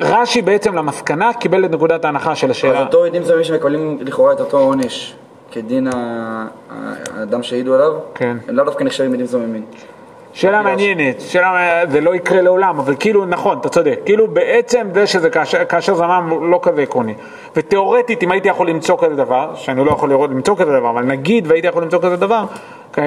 רש"י 0.00 0.42
בעצם 0.42 0.74
למסקנה 0.74 1.32
קיבל 1.32 1.64
את 1.64 1.70
נקודת 1.70 2.04
ההנחה 2.04 2.34
של 2.34 2.46
אז 2.46 2.50
השאלה. 2.50 2.82
אותו 2.82 3.04
עדים 3.04 3.22
זוממים 3.22 3.44
שמקבלים 3.44 3.98
לכאורה 4.00 4.32
את 4.32 4.40
אותו 4.40 4.58
עונש 4.58 5.14
כדין 5.50 5.88
האדם 6.70 7.42
שהעידו 7.42 7.74
עליו, 7.74 7.92
כן. 8.14 8.36
הם 8.48 8.56
לאו 8.56 8.64
דווקא 8.64 8.84
נחשבים 8.84 9.14
עדים 9.14 9.26
זוממים. 9.26 9.64
שאלה 10.32 10.62
מעניינת, 10.62 11.20
שאלה, 11.20 11.80
זה 11.90 12.00
לא 12.00 12.14
יקרה 12.14 12.42
לעולם, 12.42 12.78
אבל 12.78 12.94
כאילו, 13.00 13.24
נכון, 13.26 13.58
אתה 13.58 13.68
צודק, 13.68 13.98
כאילו 14.04 14.28
בעצם 14.28 14.86
זה 14.94 15.06
שזה 15.06 15.30
כאשר, 15.30 15.64
כאשר 15.64 15.94
זמם 15.94 16.50
לא 16.50 16.58
כזה 16.62 16.82
עקרוני. 16.82 17.14
ותיאורטית, 17.56 18.22
אם 18.22 18.30
הייתי 18.32 18.48
יכול 18.48 18.68
למצוא 18.70 18.96
כזה 19.00 19.14
דבר, 19.16 19.50
שאני 19.54 19.84
לא 19.84 19.90
יכול 19.90 20.08
לראות, 20.10 20.30
למצוא 20.30 20.56
כזה 20.56 20.72
דבר, 20.72 20.90
אבל 20.90 21.02
נגיד 21.02 21.46
והייתי 21.46 21.66
יכול 21.66 21.82
למצוא 21.82 21.98
כזה 22.02 22.16
דבר, 22.16 22.44
כ- 22.92 22.98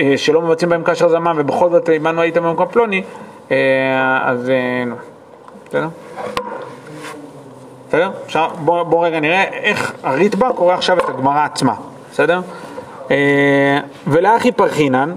אה, 0.00 0.12
שלא 0.16 0.42
מבצעים 0.42 0.70
בהם 0.70 0.82
כאשר 0.82 1.08
זמם, 1.08 1.34
ובכל 1.38 1.70
זאת 1.70 1.88
עמנו 1.88 2.20
הייתם 2.20 2.42
במקום 2.42 2.66
פלוני, 2.70 3.02
אה, 3.50 3.56
אז 4.24 4.50
אה, 4.50 4.84
נו, 4.86 4.94
בסדר? 5.68 5.88
בסדר? 7.88 8.10
אפשר, 8.26 8.48
בוא, 8.64 8.82
בוא 8.82 9.06
רגע 9.06 9.20
נראה 9.20 9.44
איך 9.44 9.92
הריטב"א 10.02 10.52
קורא 10.52 10.74
עכשיו 10.74 10.98
את 10.98 11.08
הגמרא 11.08 11.44
עצמה, 11.44 11.74
בסדר? 12.12 12.40
אה, 13.10 13.16
ולאחי 14.06 14.52
פרחינן, 14.52 15.14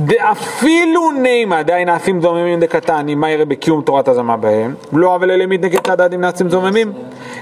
דאפילו 0.00 1.10
נימה 1.10 1.62
די 1.62 1.82
נעשים 1.86 2.20
זוממים 2.20 2.60
דקתני, 2.60 3.14
מה 3.14 3.30
יראה 3.30 3.44
בקיום 3.44 3.82
תורת 3.82 4.08
הזמה 4.08 4.36
בהם? 4.36 4.74
לא 4.92 5.14
אבל 5.14 5.30
אלה 5.30 5.46
נגד 5.46 5.86
צד 5.86 6.00
העדים 6.00 6.20
נעשים 6.20 6.50
זוממים, 6.50 6.92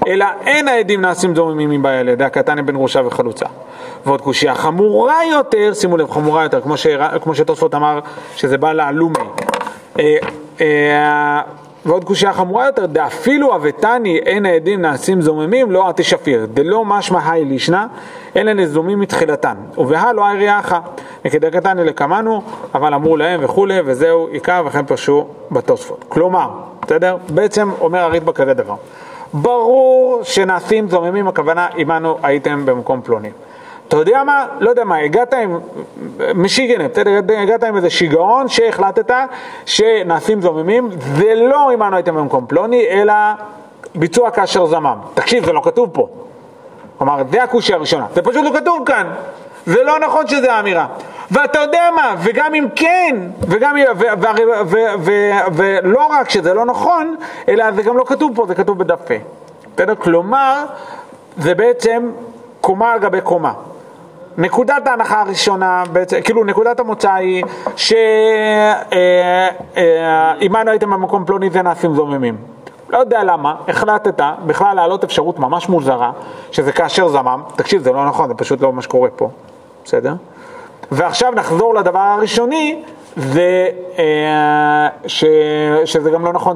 אלא 0.07 0.25
אין 0.45 0.67
העדים 0.67 1.01
נעשים 1.01 1.35
זוממים 1.35 1.69
מבעיה 1.69 2.03
לידי 2.03 2.23
הקטני 2.23 2.61
בין 2.61 2.75
גרושה 2.75 3.01
וחלוצה. 3.05 3.45
ועוד 4.05 4.21
קושייה 4.21 4.55
חמורה 4.55 5.25
יותר, 5.31 5.73
שימו 5.73 5.97
לב, 5.97 6.11
חמורה 6.11 6.43
יותר, 6.43 6.61
כמו, 6.61 6.77
ש... 6.77 6.87
כמו 7.21 7.35
שתוספות 7.35 7.75
אמר 7.75 7.99
שזה 8.35 8.57
בא 8.57 8.73
לעלומי. 8.73 9.15
אה, 9.99 10.17
אה, 10.61 11.41
ועוד 11.85 12.03
קושייה 12.03 12.33
חמורה 12.33 12.65
יותר, 12.65 12.85
דאפילו 12.85 13.55
אבטני 13.55 14.17
אין 14.17 14.45
העדים 14.45 14.81
נעשים 14.81 15.21
זוממים, 15.21 15.71
לא 15.71 15.89
אתי 15.89 16.03
שפיר, 16.03 16.47
דלא 16.53 16.85
משמע 16.85 17.31
היי 17.31 17.45
לישנא, 17.45 17.85
אלא 18.35 18.53
נזומים 18.53 18.99
מתחילתן, 18.99 19.55
ובהא 19.77 20.11
לא 20.11 20.27
אריאחה, 20.27 20.79
וכדי 21.25 21.51
קטני 21.51 21.83
לקמנו, 21.83 22.41
אבל 22.75 22.93
אמרו 22.93 23.17
להם 23.17 23.39
וכולי, 23.43 23.79
וזהו 23.85 24.27
עיקר, 24.27 24.63
וכן 24.65 24.85
פרשו 24.85 25.27
בתוספות. 25.51 26.05
כלומר, 26.09 26.49
בסדר? 26.81 27.17
בעצם 27.29 27.69
אומר 27.81 27.99
הריטב"א 27.99 28.31
כזה 28.31 28.53
דבר. 28.53 28.75
ברור 29.33 30.19
שנעשים 30.23 30.89
זוממים, 30.89 31.27
הכוונה 31.27 31.67
עמנו 31.75 32.17
הייתם 32.23 32.65
במקום 32.65 33.01
פלוני. 33.01 33.29
אתה 33.87 33.97
יודע 33.97 34.23
מה? 34.23 34.45
לא 34.59 34.69
יודע 34.69 34.83
מה, 34.83 34.97
הגעת 34.97 35.33
עם 35.33 35.59
משיגנר, 36.35 36.87
בסדר? 36.87 37.11
הגעת 37.37 37.63
עם 37.63 37.75
איזה 37.75 37.89
שיגעון 37.89 38.47
שהחלטת 38.47 39.15
שנעשים 39.65 40.41
זוממים, 40.41 40.89
זה 40.99 41.35
לא 41.35 41.71
עמנו 41.71 41.95
הייתם 41.95 42.15
במקום 42.15 42.45
פלוני, 42.47 42.85
אלא 42.89 43.13
ביצוע 43.95 44.31
כאשר 44.31 44.65
זמם. 44.65 44.97
תקשיב, 45.13 45.45
זה 45.45 45.53
לא 45.53 45.61
כתוב 45.63 45.89
פה. 45.93 46.07
כלומר, 46.99 47.21
זה 47.31 47.43
הקושי 47.43 47.73
הראשונה, 47.73 48.05
זה 48.15 48.21
פשוט 48.21 48.43
לא 48.43 48.59
כתוב 48.59 48.85
כאן. 48.85 49.07
זה 49.65 49.83
לא 49.83 49.99
נכון 49.99 50.27
שזה 50.27 50.53
האמירה. 50.53 50.87
ואתה 51.31 51.59
יודע 51.59 51.81
מה, 51.95 52.15
וגם 52.19 52.55
אם 52.55 52.67
כן, 52.75 53.15
וגם, 53.41 53.75
ו, 54.65 54.77
ולא 55.53 56.07
רק 56.09 56.29
שזה 56.29 56.53
לא 56.53 56.65
נכון, 56.65 57.15
אלא 57.47 57.71
זה 57.71 57.83
גם 57.83 57.97
לא 57.97 58.03
כתוב 58.07 58.31
פה, 58.35 58.45
זה 58.47 58.55
כתוב 58.55 58.79
בדף 58.79 58.99
ה'. 59.11 59.13
בסדר? 59.75 59.95
כלומר, 59.95 60.65
זה 61.37 61.55
בעצם 61.55 62.11
קומה 62.61 62.91
על 62.91 62.99
גבי 62.99 63.21
קומה. 63.21 63.53
נקודת 64.37 64.87
ההנחה 64.87 65.21
הראשונה, 65.21 65.83
בעצם, 65.91 66.21
כאילו 66.21 66.43
נקודת 66.43 66.79
המוצא 66.79 67.13
היא 67.13 67.43
שעמנו 67.75 68.01
הייתם 70.71 70.89
במקום 70.89 71.25
פלוני 71.25 71.49
זה 71.49 71.61
נעשים 71.61 71.95
זוממים. 71.95 72.37
לא 72.89 72.97
יודע 72.97 73.23
למה, 73.23 73.55
החלטת 73.67 74.23
בכלל 74.45 74.75
להעלות 74.75 75.03
אפשרות 75.03 75.39
ממש 75.39 75.69
מוזרה, 75.69 76.11
שזה 76.51 76.71
כאשר 76.71 77.07
זמם, 77.07 77.41
תקשיב 77.55 77.81
זה 77.81 77.91
לא 77.91 78.05
נכון, 78.05 78.27
זה 78.27 78.33
פשוט 78.33 78.61
לא 78.61 78.73
מה 78.73 78.81
שקורה 78.81 79.09
פה, 79.15 79.29
בסדר? 79.85 80.13
ועכשיו 80.91 81.31
נחזור 81.31 81.75
לדבר 81.75 81.99
הראשוני, 81.99 82.83
זה 83.15 83.67
אה, 83.99 84.87
ש, 85.07 85.23
שזה 85.85 86.11
גם 86.11 86.25
לא 86.25 86.33
נכון 86.33 86.55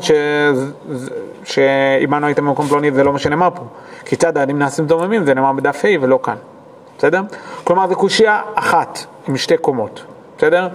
שעמנו 1.43 2.25
הייתם 2.25 2.45
במקום 2.45 2.67
פלוני 2.67 2.91
זה 2.91 3.03
לא 3.03 3.13
מה 3.13 3.19
שנאמר 3.19 3.49
פה, 3.55 3.61
כי 4.05 4.15
צד 4.15 4.37
העדים 4.37 4.59
נעשים 4.59 4.87
זוממים 4.87 5.25
זה 5.25 5.33
נאמר 5.33 5.51
בדף 5.51 5.85
ה' 5.85 6.01
ולא 6.01 6.19
כאן. 6.23 6.35
בסדר? 6.97 7.21
כלומר 7.63 7.87
זו 7.87 7.95
קושייה 7.95 8.41
אחת 8.55 8.99
עם 9.27 9.37
שתי 9.37 9.57
קומות, 9.57 10.03
בסדר? 10.37 10.67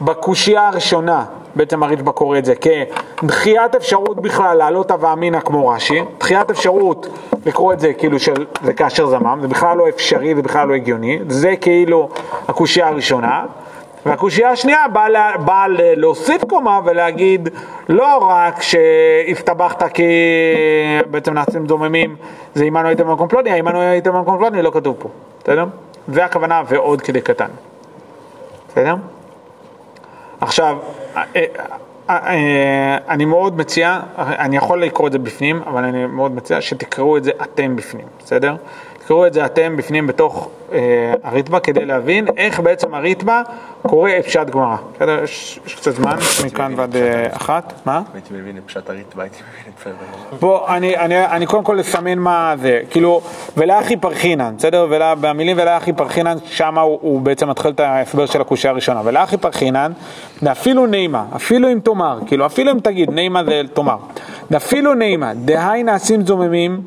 בקושייה 0.00 0.68
הראשונה, 0.68 1.24
בעצם 1.56 1.82
הרצב"א 1.82 2.12
קורא 2.12 2.38
את 2.38 2.44
זה 2.44 2.54
כדחיית 2.54 3.74
אפשרות 3.74 4.20
בכלל 4.20 4.56
לעלות 4.56 4.90
הווה 4.90 5.12
אמינא 5.12 5.40
כמו 5.40 5.68
רש"י, 5.68 6.02
דחיית 6.18 6.50
אפשרות 6.50 7.06
לקרוא 7.46 7.72
את 7.72 7.80
זה 7.80 7.92
כאילו 7.92 8.18
של 8.18 8.46
זה 8.62 8.72
כאשר 8.72 9.06
זמם, 9.06 9.38
זה 9.42 9.48
בכלל 9.48 9.76
לא 9.76 9.88
אפשרי, 9.88 10.34
זה 10.34 10.42
בכלל 10.42 10.68
לא 10.68 10.74
הגיוני, 10.74 11.18
זה 11.28 11.56
כאילו 11.56 12.08
הקושייה 12.48 12.88
הראשונה, 12.88 13.44
והקושייה 14.06 14.50
השנייה 14.50 14.88
באה 14.92 15.08
לה, 15.08 15.36
בא 15.36 15.66
להוסיף 15.70 16.44
קומה 16.44 16.80
ולהגיד 16.84 17.48
לא 17.88 18.18
רק 18.18 18.62
שהסתבכת 18.62 19.92
כי 19.92 20.02
בעצם 21.10 21.34
נעשים 21.34 21.66
דוממים 21.66 22.16
זה 22.54 22.64
עמנו 22.64 22.88
הייתם 22.88 23.06
במקום 23.06 23.28
פלוני, 23.28 23.58
עמנו 23.58 23.80
הייתם 23.80 24.12
במקום 24.12 24.38
פלוני 24.38 24.62
לא 24.62 24.70
כתוב 24.70 24.96
פה, 24.98 25.08
בסדר? 25.42 25.64
זה 26.08 26.24
הכוונה 26.24 26.62
ועוד 26.68 27.00
כדי 27.00 27.20
קטן, 27.20 27.48
בסדר? 28.68 28.94
עכשיו, 30.40 30.76
אני 33.08 33.24
מאוד 33.24 33.56
מציע, 33.56 34.00
אני 34.18 34.56
יכול 34.56 34.82
לקרוא 34.82 35.06
את 35.06 35.12
זה 35.12 35.18
בפנים, 35.18 35.62
אבל 35.66 35.84
אני 35.84 36.06
מאוד 36.06 36.34
מציע 36.34 36.60
שתקראו 36.60 37.16
את 37.16 37.24
זה 37.24 37.30
אתם 37.42 37.76
בפנים, 37.76 38.06
בסדר? 38.24 38.56
תקראו 39.06 39.26
את 39.26 39.32
זה 39.32 39.46
אתם 39.46 39.76
בפנים 39.76 40.06
בתוך 40.06 40.48
אה, 40.72 41.14
הריטב"א 41.22 41.58
כדי 41.58 41.84
להבין 41.84 42.26
איך 42.36 42.60
בעצם 42.60 42.94
הריטב"א 42.94 43.42
קורא 43.82 44.10
את 44.18 44.24
פשט 44.24 44.50
גמרא. 44.50 44.76
בסדר? 44.96 45.22
יש, 45.24 45.60
יש 45.66 45.74
קצת 45.74 45.90
זמן, 45.90 46.16
מכאן 46.46 46.72
ועד 46.76 46.96
אה, 46.96 47.26
אחת. 47.30 47.72
מה? 47.84 48.02
הייתי 48.14 48.34
מבין 48.34 48.56
את 48.56 48.62
פשט 48.66 48.90
הריטב"א, 48.90 49.22
הייתי 49.22 49.36
מבין 49.36 49.72
את 49.72 49.84
זה. 50.30 50.36
בוא, 50.40 50.68
אני, 50.68 50.96
אני, 50.96 51.26
אני 51.26 51.46
קודם 51.46 51.64
כל 51.64 51.80
אסמן 51.80 52.18
מה 52.18 52.54
זה, 52.62 52.80
כאילו, 52.90 53.20
ולאחי 53.56 53.96
פרחינן, 53.96 54.54
בסדר? 54.56 54.86
ולה, 54.90 55.14
במילים 55.14 55.56
ולאחי 55.60 55.92
פרחינן, 55.92 56.36
שם 56.44 56.78
הוא, 56.78 56.98
הוא 57.02 57.20
בעצם 57.20 57.48
מתחיל 57.48 57.70
את 57.70 57.80
ההסבר 57.80 58.26
של 58.26 58.40
הקושייה 58.40 58.70
הראשונה. 58.70 59.00
ולאחי 59.04 59.36
פרחינן, 59.36 59.92
ואפילו 60.42 60.86
נעימה, 60.86 61.24
אפילו 61.36 61.72
אם 61.72 61.78
תאמר, 61.84 62.18
כאילו, 62.26 62.46
אפילו 62.46 62.72
אם 62.72 62.80
תגיד, 62.80 63.10
נעימה 63.10 63.44
זה 63.44 63.62
תאמר, 63.74 63.96
ואפילו 64.50 64.94
נעימה, 64.94 65.34
דהי 65.34 65.82
נעשים 65.82 66.26
זוממים, 66.26 66.80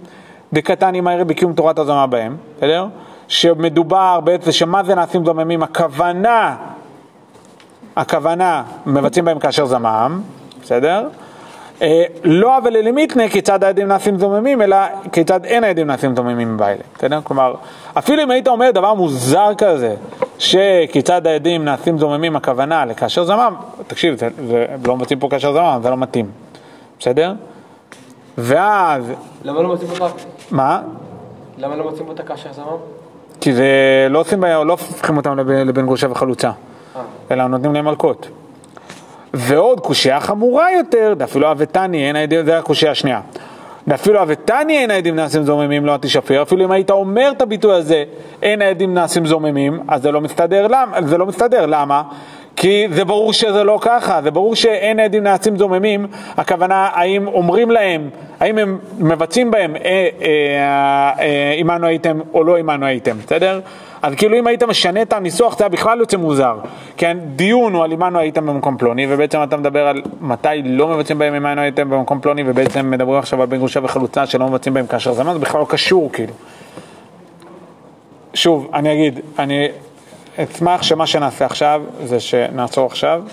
דקתן 0.54 0.96
עם 0.96 1.08
הערב 1.08 1.28
בקיום 1.28 1.54
תורת 1.54 1.80
הזמה 1.80 2.08
בהם, 2.08 2.38
בסדר? 2.58 2.88
שמדובר 3.28 4.20
בעצם, 4.24 4.52
שמה 4.52 4.84
זה 4.84 4.96
נעשים 4.96 5.26
זוממים? 5.26 5.64
הכוונה, 5.64 6.56
הכוונה, 7.96 8.64
מבצעים 8.86 9.26
בהם 9.26 9.40
כאשר 9.40 9.66
זמם, 9.66 10.22
בסדר? 10.62 11.08
אה, 11.82 12.04
לא 12.24 12.58
אבל 12.58 12.78
למיתנה 12.78 13.30
כיצד 13.30 13.64
העדים 13.64 13.88
נעשים 13.88 14.20
זוממים, 14.20 14.62
אלא 14.62 14.78
כיצד 15.12 15.46
אין 15.46 15.64
העדים 15.64 15.88
נעשים 15.88 16.16
זוממים 16.16 16.58
באלה, 16.58 16.82
בסדר? 16.98 17.20
כלומר, 17.24 17.54
אפילו 17.94 18.24
אם 18.24 18.32
היית 18.32 18.48
אומר 18.48 18.72
דבר 18.72 18.94
מוזר 18.94 19.52
כזה, 19.58 19.96
שכיצד 20.40 21.28
העדים 21.28 21.66
נעשים 21.66 21.98
זוממים, 21.98 22.36
הכוונה 22.36 22.86
לכאשר 22.86 23.24
זמם, 23.26 23.56
תקשיב, 23.88 24.16
זה, 24.16 24.28
זה, 24.48 24.66
לא 24.86 24.98
מבצעים 24.98 25.20
פה 25.20 25.28
כאשר 25.30 25.54
זמם, 25.54 25.80
זה 25.84 25.90
לא 25.90 25.98
מתאים, 25.98 26.32
בסדר? 27.00 27.34
ואז... 28.38 29.12
למה 29.44 29.62
לא 29.62 29.68
מוצאים 29.68 29.90
אותה? 29.90 30.06
מה? 30.52 30.82
למה 31.58 31.76
לא 31.76 31.84
מוצאים 31.84 32.08
אותה 32.08 32.24
כאשר 32.24 32.54
זמם? 32.54 32.66
כי 33.42 33.54
זה 33.54 33.68
לא 34.10 34.20
עושים, 34.20 34.44
לא 34.44 34.72
הופכים 34.72 35.18
אותם 35.18 35.38
לבין 35.50 35.86
גרושה 35.86 36.12
וחלוצה, 36.12 36.52
אלא 37.32 37.48
נותנים 37.48 37.74
להם 37.74 37.86
מלכות. 37.86 38.30
ועוד 39.34 39.80
קושייה 39.80 40.20
חמורה 40.20 40.72
יותר, 40.72 41.14
דאפילו 41.18 41.52
אבטני, 41.52 42.08
אין 42.08 42.16
העדים, 42.16 42.46
זה 42.46 42.58
הקושייה 42.58 42.92
השנייה. 42.92 43.22
דאפילו 43.88 44.22
אבטני 44.22 44.78
אין 44.78 44.92
העדים 44.92 45.16
נעשים 45.16 45.44
זוממים, 45.44 45.86
לא 45.86 45.98
תשפר, 46.02 46.42
אפילו 46.42 46.66
אם 46.66 46.72
היית 46.72 46.92
אומר 46.92 47.32
את 47.32 47.42
הביטוי 47.42 47.76
הזה, 47.76 48.04
אין 48.42 48.62
העדים 48.62 48.94
נעשים 48.94 49.26
זוממים, 49.26 49.80
אז 49.88 50.02
זה 50.02 50.12
לא 50.12 50.22
מסתדר, 50.22 50.68
למה? 50.68 51.02
זה 51.02 51.18
לא 51.18 51.26
מסתדר, 51.26 51.66
למה? 51.66 52.04
כי 52.62 52.88
זה 52.92 53.06
ברור 53.06 53.34
שזה 53.34 53.64
לא 53.64 53.78
ככה, 53.82 54.22
זה 54.22 54.32
ברור 54.32 54.56
שאין 54.56 55.00
עדים 55.00 55.24
נעשים 55.24 55.58
זוממים, 55.58 56.08
הכוונה 56.38 56.90
האם 56.94 57.28
אומרים 57.28 57.72
להם, 57.72 58.10
האם 58.40 58.58
הם 58.58 58.80
מבצעים 59.00 59.52
בהם 59.52 59.76
עמנו 61.58 61.88
הייתם 61.88 62.20
או 62.34 62.44
לא 62.44 62.58
עמנו 62.58 62.86
הייתם, 62.86 63.18
בסדר? 63.18 63.60
אז 64.02 64.14
כאילו 64.16 64.40
אם 64.40 64.48
היית 64.48 64.64
משנה 64.64 65.02
את 65.02 65.14
הניסוח 65.14 65.58
זה 65.58 65.64
היה 65.64 65.70
בכלל 65.70 66.00
יוצא 66.00 66.18
מוזר, 66.18 66.58
כן? 66.98 67.18
דיון 67.36 67.74
הוא 67.74 67.84
על 67.84 67.92
עמנו 67.92 68.20
הייתם 68.20 68.46
במקום 68.46 68.78
פלוני, 68.78 69.06
ובעצם 69.10 69.44
אתה 69.44 69.58
מדבר 69.58 69.88
על 69.88 70.02
מתי 70.22 70.62
לא 70.66 70.88
מבצעים 70.88 71.20
בהם 71.20 71.34
עמנו 71.34 71.62
הייתם 71.62 71.90
במקום 71.90 72.20
פלוני, 72.20 72.44
ובעצם 72.46 72.92
מדברים 72.92 73.20
עכשיו 73.20 73.42
על 73.42 73.48
בן 73.48 73.58
גרושה 73.58 73.80
וחלוצה 73.84 74.26
שלא 74.26 74.48
מבצעים 74.48 74.74
בהם 74.74 74.88
כאשר 74.88 75.14
זמן, 75.14 75.34
זה 75.34 75.40
בכלל 75.40 75.62
לא 75.62 75.66
קשור 75.70 76.10
כאילו. 76.14 76.34
שוב, 78.34 78.70
אני 78.74 78.94
אגיד, 78.94 79.20
אני 79.40 79.68
אשמח 80.44 80.84
שמה 80.84 81.08
שנעשה 81.08 81.46
עכשיו 81.46 81.82
זה 82.04 82.20
שנעצור 82.20 82.86
עכשיו, 82.86 83.24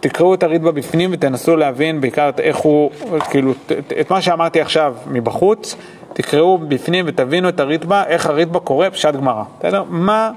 תקראו 0.00 0.34
את 0.34 0.42
הריטב"א 0.42 0.70
בפנים 0.70 1.10
ותנסו 1.12 1.56
להבין 1.56 2.00
בעיקר 2.00 2.28
את 2.28 2.40
איך 2.40 2.56
הוא, 2.56 2.90
כאילו, 3.30 3.52
את 4.00 4.10
מה 4.10 4.20
שאמרתי 4.20 4.60
עכשיו 4.60 4.94
מבחוץ, 5.06 5.76
תקראו 6.12 6.58
בפנים 6.58 7.04
ותבינו 7.08 7.48
את 7.48 7.60
הריטב"א, 7.60 8.04
איך 8.06 8.26
הריטב"א 8.26 8.58
קורא 8.58 8.88
פשט 8.90 9.14
גמרא, 9.14 9.42
בסדר? 9.58 9.84
מה 9.88 10.30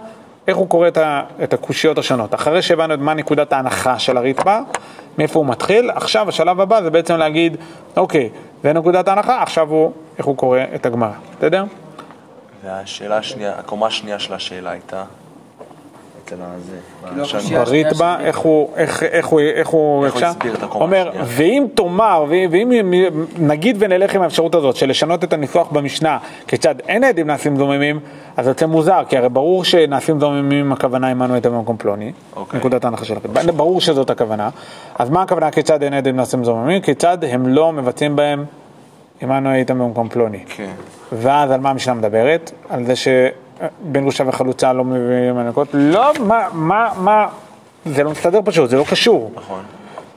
איך 0.48 0.58
הוא 0.58 0.69
קורא 0.69 0.88
את, 0.88 0.98
ה, 0.98 1.22
את 1.43 1.54
הקושיות 1.54 1.98
השונות. 1.98 2.34
אחרי 2.34 2.62
שהבנו 2.62 2.93
את 2.93 3.00
מה 3.00 3.13
נקודת 3.13 3.54
ההנחה 3.54 4.00
של 4.00 4.17
הריטב"א, 4.17 4.60
מאיפה 5.17 5.39
הוא 5.39 5.48
מתחיל, 5.48 5.91
עכשיו 5.91 6.30
השלב 6.30 6.62
הבא 6.62 6.82
זה 6.82 6.89
בעצם 6.89 7.15
להגיד, 7.15 7.58
אוקיי, 7.98 8.30
זה 8.63 8.74
נקודת 8.74 9.08
ההנחה, 9.08 9.41
עכשיו 9.41 9.69
הוא, 9.69 9.91
איך 10.17 10.26
הוא 10.26 10.38
קורא 10.38 10.60
את 10.76 10.86
הגמרא, 10.86 11.12
בסדר? 11.38 11.63
והשאלה 12.63 13.17
השנייה, 13.17 13.54
הקומה 13.60 13.88
השנייה 13.88 14.19
של 14.19 14.34
השאלה 14.34 14.72
הייתה, 14.72 15.04
אצל 16.25 16.36
הזה, 16.39 16.75
בשן- 17.21 17.38
הקושייה- 17.38 17.63
בריטב"א, 17.65 18.17
איך 18.19 18.38
הוא, 18.38 18.69
איך, 18.75 19.03
איך 19.03 19.25
הוא, 19.27 19.39
איך 19.39 19.67
הוא, 19.67 20.05
איך 20.05 20.13
הוא? 20.13 20.23
הסביר 20.23 20.53
את 20.55 20.63
הקומה 20.63 20.86
אומר? 20.86 21.12
ואם 21.25 21.65
תאמר, 21.75 22.25
ואם, 22.29 22.71
נגיד 23.39 23.75
ונלך 23.79 24.15
עם 24.15 24.21
האפשרות 24.21 24.55
הזאת 24.55 24.75
של 24.75 24.89
לשנות 24.89 25.23
את 25.23 25.33
הניסוח 25.33 25.71
במשנה, 25.71 26.17
כיצד 26.47 26.75
אין 26.88 27.03
עדים 27.03 27.27
נעשים 27.27 27.57
זוממים, 27.57 27.99
אז 28.38 28.47
יוצא 28.47 28.65
מוזר, 28.65 29.01
כי 29.09 29.17
הרי 29.17 29.29
ברור 29.29 29.63
שנעשים 29.63 30.19
זוממים 30.19 30.71
הכוונה 30.71 31.07
עמנו 31.07 31.38
את 31.38 31.45
במקום 31.45 31.77
פלוני, 31.77 32.12
אוקיי. 32.36 32.59
נקודת 32.59 32.86
ההנחה 32.86 33.05
של 33.05 33.13
הריטב"א, 33.13 33.51
ברור 33.51 33.81
שזאת 33.81 34.09
הכוונה, 34.09 34.49
אז 34.99 35.09
מה 35.09 35.21
הכוונה 35.21 35.51
כיצד 35.51 35.83
אין 35.83 35.93
עדים 35.93 36.15
נעשים 36.15 36.43
זוממים? 36.43 36.81
כיצד 36.81 37.17
הם 37.23 37.47
לא 37.47 37.71
מבצעים 37.73 38.15
בהם 38.15 38.45
עמנו 39.21 39.49
הייתם 39.49 39.79
במקום 39.79 40.09
פלוני. 40.09 40.43
כן. 40.47 40.69
ואז 41.12 41.51
על 41.51 41.59
מה 41.59 41.69
המשנה 41.69 41.93
מדברת? 41.93 42.51
על 42.69 42.86
זה 42.86 42.95
שבן 43.63 44.02
גרושה 44.02 44.23
וחלוצה 44.28 44.73
לא 44.73 44.84
מביאים 44.84 45.36
מנקות? 45.36 45.67
לא, 45.73 46.12
מה, 46.19 46.47
מה, 46.54 46.89
מה, 46.97 47.28
זה 47.86 48.04
לא 48.04 48.12
מסתדר 48.12 48.39
פשוט, 48.45 48.69
זה 48.69 48.78
לא 48.78 48.84
קשור. 48.89 49.32
נכון. 49.36 49.63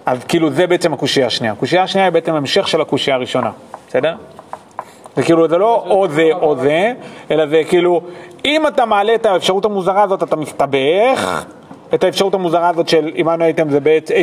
אז 0.06 0.24
כאילו 0.24 0.50
זה 0.50 0.66
בעצם 0.66 0.92
הקושייה 0.92 1.26
השנייה. 1.26 1.52
הקושייה 1.52 1.82
השנייה 1.82 2.06
היא 2.06 2.12
בעצם 2.12 2.34
המשך 2.34 2.68
של 2.68 2.80
הקושייה 2.80 3.16
הראשונה, 3.16 3.50
בסדר? 3.88 4.14
זה 5.16 5.22
כאילו, 5.22 5.48
זה 5.48 5.58
לא 5.58 5.84
או 5.86 6.08
זה 6.08 6.30
או 6.32 6.56
זה, 6.56 6.92
אלא 7.30 7.46
זה 7.46 7.62
כאילו, 7.68 8.00
אם 8.44 8.66
אתה 8.66 8.86
מעלה 8.86 9.14
את 9.14 9.26
האפשרות 9.26 9.64
המוזרה 9.64 10.02
הזאת, 10.02 10.22
אתה 10.22 10.36
מסתבך. 10.36 11.44
את 11.94 12.04
האפשרות 12.04 12.34
המוזרה 12.34 12.68
הזאת 12.68 12.88
של 12.88 13.10
עמנו 13.14 13.44
הייתם 13.44 13.70
זה 13.70 13.80
בעצם, 13.80 14.14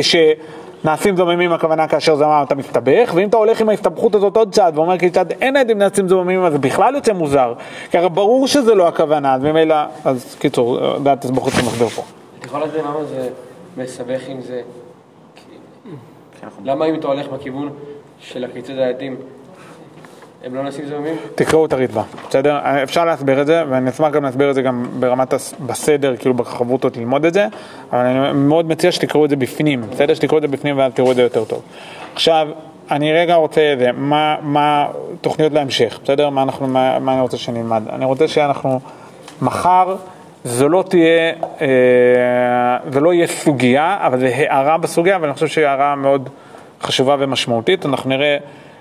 שנעשים 0.84 1.16
זוממים 1.16 1.52
הכוונה 1.52 1.88
כאשר 1.88 2.16
זמם 2.16 2.42
אתה 2.46 2.54
מסתבך, 2.54 3.12
ואם 3.14 3.28
אתה 3.28 3.36
הולך 3.36 3.60
עם 3.60 3.68
ההסתבכות 3.68 4.14
הזאת 4.14 4.36
עוד 4.36 4.54
צעד 4.54 4.78
ואומר 4.78 4.98
כיצד 4.98 5.30
אין 5.30 5.56
עדים 5.56 5.78
נעשים 5.78 6.08
זוממים, 6.08 6.44
אז 6.44 6.52
זה 6.52 6.58
בכלל 6.58 6.94
יוצא 6.94 7.12
מוזר. 7.12 7.54
כי 7.90 7.98
הרי 7.98 8.08
ברור 8.08 8.46
שזה 8.46 8.74
לא 8.74 8.88
הכוונה, 8.88 9.34
אז 9.34 9.42
ממילא, 9.42 9.76
אז 10.04 10.36
קיצור, 10.38 10.98
דעת 10.98 11.20
תסבוכות 11.20 11.52
שמסביר 11.52 11.88
פה. 11.88 12.02
אתה 12.38 12.46
יכול 12.46 12.60
להסביר 12.60 12.82
למה 12.82 13.04
זה 13.04 13.28
מסבך 13.76 14.20
עם 14.28 14.40
זה? 14.40 14.62
למה 16.64 16.84
אם 16.84 16.94
אתה 16.94 17.06
הולך 17.06 17.28
בכיוון 17.28 17.70
של 18.18 18.44
הכיצד 18.44 18.78
העדים, 18.78 19.16
הם 20.46 20.54
לא 20.54 20.62
נעשים 20.62 20.86
זוממים? 20.86 21.16
תקראו 21.34 21.66
את 21.66 21.72
הריטב"א, 21.72 22.02
בסדר? 22.28 22.58
אפשר 22.82 23.04
להסביר 23.04 23.40
את 23.40 23.46
זה, 23.46 23.62
ואני 23.68 23.90
אשמח 23.90 24.12
גם 24.12 24.24
להסביר 24.24 24.50
את 24.50 24.54
זה 24.54 24.62
גם 24.62 24.86
ברמת. 24.98 25.34
בסדר, 25.66 26.16
כאילו 26.16 26.34
בחברותות 26.34 26.96
ללמוד 26.96 27.24
את 27.24 27.34
זה, 27.34 27.46
אבל 27.92 28.06
אני 28.06 28.32
מאוד 28.32 28.68
מציע 28.68 28.92
שתקראו 28.92 29.24
את 29.24 29.30
זה 29.30 29.36
בפנים, 29.36 29.82
בסדר? 29.90 30.14
שתקראו 30.14 30.38
את 30.38 30.42
זה 30.42 30.48
בפנים 30.48 30.78
ואז 30.78 30.92
תראו 30.92 31.10
את 31.10 31.16
זה 31.16 31.22
יותר 31.22 31.44
טוב. 31.44 31.62
עכשיו, 32.14 32.48
אני 32.90 33.12
רגע 33.12 33.34
רוצה 33.34 33.74
זה, 33.78 33.92
מה, 33.92 34.36
מה 34.42 34.86
תוכניות 35.20 35.52
להמשך, 35.52 35.98
בסדר? 36.04 36.30
מה, 36.30 36.42
אנחנו, 36.42 36.66
מה, 36.66 36.98
מה 36.98 37.12
אני 37.12 37.20
רוצה 37.20 37.36
שנלמד? 37.36 37.82
אני 37.92 38.04
רוצה 38.04 38.28
שאנחנו 38.28 38.80
מחר, 39.42 39.96
זו 40.44 40.68
לא 40.68 40.84
תהיה, 40.88 41.32
אה, 41.60 41.66
זה 42.90 43.00
לא 43.00 43.14
יהיה 43.14 43.26
סוגיה, 43.26 43.98
אבל 44.00 44.18
זה 44.18 44.26
הערה 44.34 44.78
בסוגיה, 44.78 45.18
ואני 45.20 45.32
חושב 45.32 45.46
שהיא 45.46 45.66
הערה 45.66 45.94
מאוד 45.94 46.28
חשובה 46.82 47.16
ומשמעותית. 47.18 47.86
אנחנו 47.86 48.10
נראה 48.10 48.36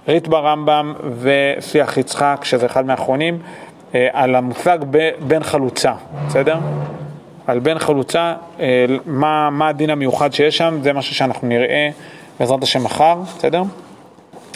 ריטב"א 0.08 0.38
רמב"ם 0.38 0.94
ושיח 1.22 1.98
יצחק, 1.98 2.40
שזה 2.44 2.66
אחד 2.66 2.86
מהאחרונים, 2.86 3.40
אה, 3.96 4.08
על 4.14 4.36
המושג 4.36 4.78
בן 5.28 5.44
חלוצה, 5.44 5.94
בסדר? 6.28 6.58
על 7.48 7.60
בן 7.60 7.80
חלוצה, 7.80 8.34
אה, 8.60 8.86
מה, 9.06 9.50
מה 9.50 9.68
הדין 9.68 9.90
המיוחד 9.90 10.34
שיש 10.34 10.58
שם, 10.58 10.78
זה 10.82 10.94
משהו 10.94 11.16
שאנחנו 11.16 11.48
נראה 11.48 11.90
בעזרת 12.40 12.64
השם 12.64 12.84
מחר, 12.84 13.16
בסדר? 13.38 13.64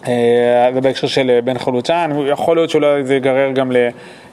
אה, 0.08 0.70
זה 0.74 0.82
בהקשר 0.82 1.08
של 1.08 1.40
בן 1.44 1.58
חלוצה, 1.58 2.06
יכול 2.28 2.58
להיות 2.58 2.70
שאולי 2.70 3.04
זה 3.04 3.14
ייגרר 3.14 3.52
גם 3.52 3.72
ל, 3.72 3.88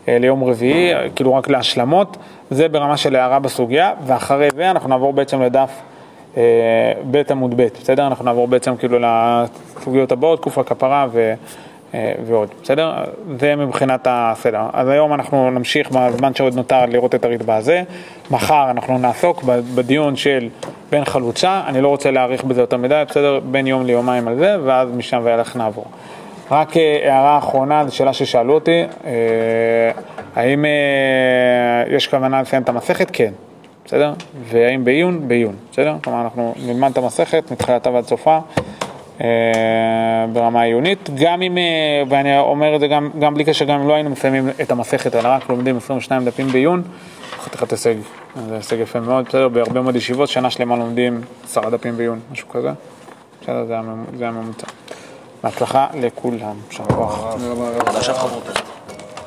ליום 0.09 0.45
רביעי, 0.45 0.93
כאילו 1.15 1.35
רק 1.35 1.49
להשלמות, 1.49 2.17
זה 2.51 2.69
ברמה 2.69 2.97
של 2.97 3.17
הערה 3.17 3.39
בסוגיה, 3.39 3.93
ואחרי 4.07 4.49
זה 4.57 4.71
אנחנו 4.71 4.89
נעבור 4.89 5.13
בעצם 5.13 5.43
לדף 5.43 5.71
ב' 7.11 7.23
עמוד 7.31 7.57
ב', 7.57 7.67
בסדר? 7.83 8.07
אנחנו 8.07 8.25
נעבור 8.25 8.49
בעצם 8.49 8.77
כאילו 8.77 8.99
לסוגיות 8.99 10.13
הבאות, 10.13 10.41
תקופה 10.41 10.63
כפרה 10.63 11.07
ו... 11.13 11.35
אה, 11.95 12.13
ועוד, 12.27 12.49
בסדר? 12.63 12.93
זה 13.41 13.57
מבחינת 13.57 14.07
הסדר. 14.11 14.61
אז 14.73 14.89
היום 14.89 15.15
אנחנו 15.15 15.51
נמשיך 15.51 15.91
בזמן 15.91 16.35
שעוד 16.35 16.55
נותר 16.55 16.87
לראות 16.87 17.15
את 17.15 17.25
הריטב"א 17.25 17.53
הזה. 17.53 17.83
מחר 18.31 18.71
אנחנו 18.71 18.99
נעסוק 18.99 19.43
בדיון 19.75 20.17
של 20.17 20.49
בן 20.91 21.05
חלוצה, 21.05 21.63
אני 21.67 21.81
לא 21.81 21.89
רוצה 21.89 22.11
להאריך 22.11 22.45
בזה 22.45 22.61
יותר 22.61 22.77
מדי, 22.77 23.03
בסדר? 23.09 23.41
בין 23.41 23.67
יום 23.67 23.87
ליומיים 23.87 24.29
על 24.29 24.39
זה, 24.39 24.57
ואז 24.65 24.89
משם 24.97 25.21
ואילך 25.25 25.57
נעבור. 25.57 25.85
רק 26.51 26.77
אה, 26.77 27.13
הערה 27.15 27.39
אחרונה, 27.39 27.85
זו 27.87 27.97
שאלה 27.97 28.13
ששאלו 28.13 28.55
אותי, 28.55 28.85
אה, 29.05 29.11
האם 30.37 30.65
אה, 30.65 30.71
יש 31.97 32.09
כוונה 32.09 32.43
לסיים 32.43 32.63
את 32.63 32.69
המסכת? 32.69 33.11
כן. 33.13 33.33
בסדר? 33.85 34.13
והאם 34.45 34.85
בעיון? 34.85 35.29
בעיון, 35.29 35.55
בסדר? 35.73 35.97
כלומר, 36.05 36.21
אנחנו 36.21 36.55
נלמד 36.67 36.91
את 36.91 36.99
המסכת 36.99 37.51
מתחילתה 37.53 37.91
ועד 37.91 38.05
סופה 38.07 38.39
אה, 39.21 39.27
ברמה 40.33 40.63
עיונית, 40.63 41.11
גם 41.15 41.43
אם, 41.43 41.59
אה, 41.59 41.63
ואני 42.09 42.39
אומר 42.39 42.75
את 42.75 42.81
זה 42.81 42.89
גם, 42.89 43.11
גם 43.19 43.35
בלי 43.35 43.45
קשר, 43.45 43.65
גם 43.65 43.81
אם 43.81 43.89
לא 43.89 43.95
היינו 43.95 44.11
מסיימים 44.11 44.49
את 44.63 44.71
המסכת, 44.71 45.15
אלא 45.15 45.29
רק 45.29 45.51
לומדים 45.51 45.77
22 45.77 46.25
דפים 46.25 46.47
בעיון, 46.49 46.83
חתיכת 47.45 47.71
הישג, 47.73 47.95
זה 48.49 48.57
הישג 48.57 48.77
יפה 48.79 49.01
מאוד, 49.01 49.25
בסדר? 49.29 49.49
בהרבה 49.49 49.81
מאוד 49.81 49.97
ישיבות, 49.97 50.29
שנה 50.29 50.51
שלמה 50.51 50.77
לומדים 50.77 51.21
עשרה 51.45 51.71
דפים 51.71 51.97
בעיון, 51.97 52.21
משהו 52.33 52.49
כזה, 52.49 52.71
בסדר? 53.43 53.65
זה 53.67 53.79
הממ- 53.79 54.17
זה 54.19 54.29
הממוצע. 54.29 54.67
בהצלחה 55.43 55.87
לכולם, 56.01 56.57
חברותיך. 58.17 58.74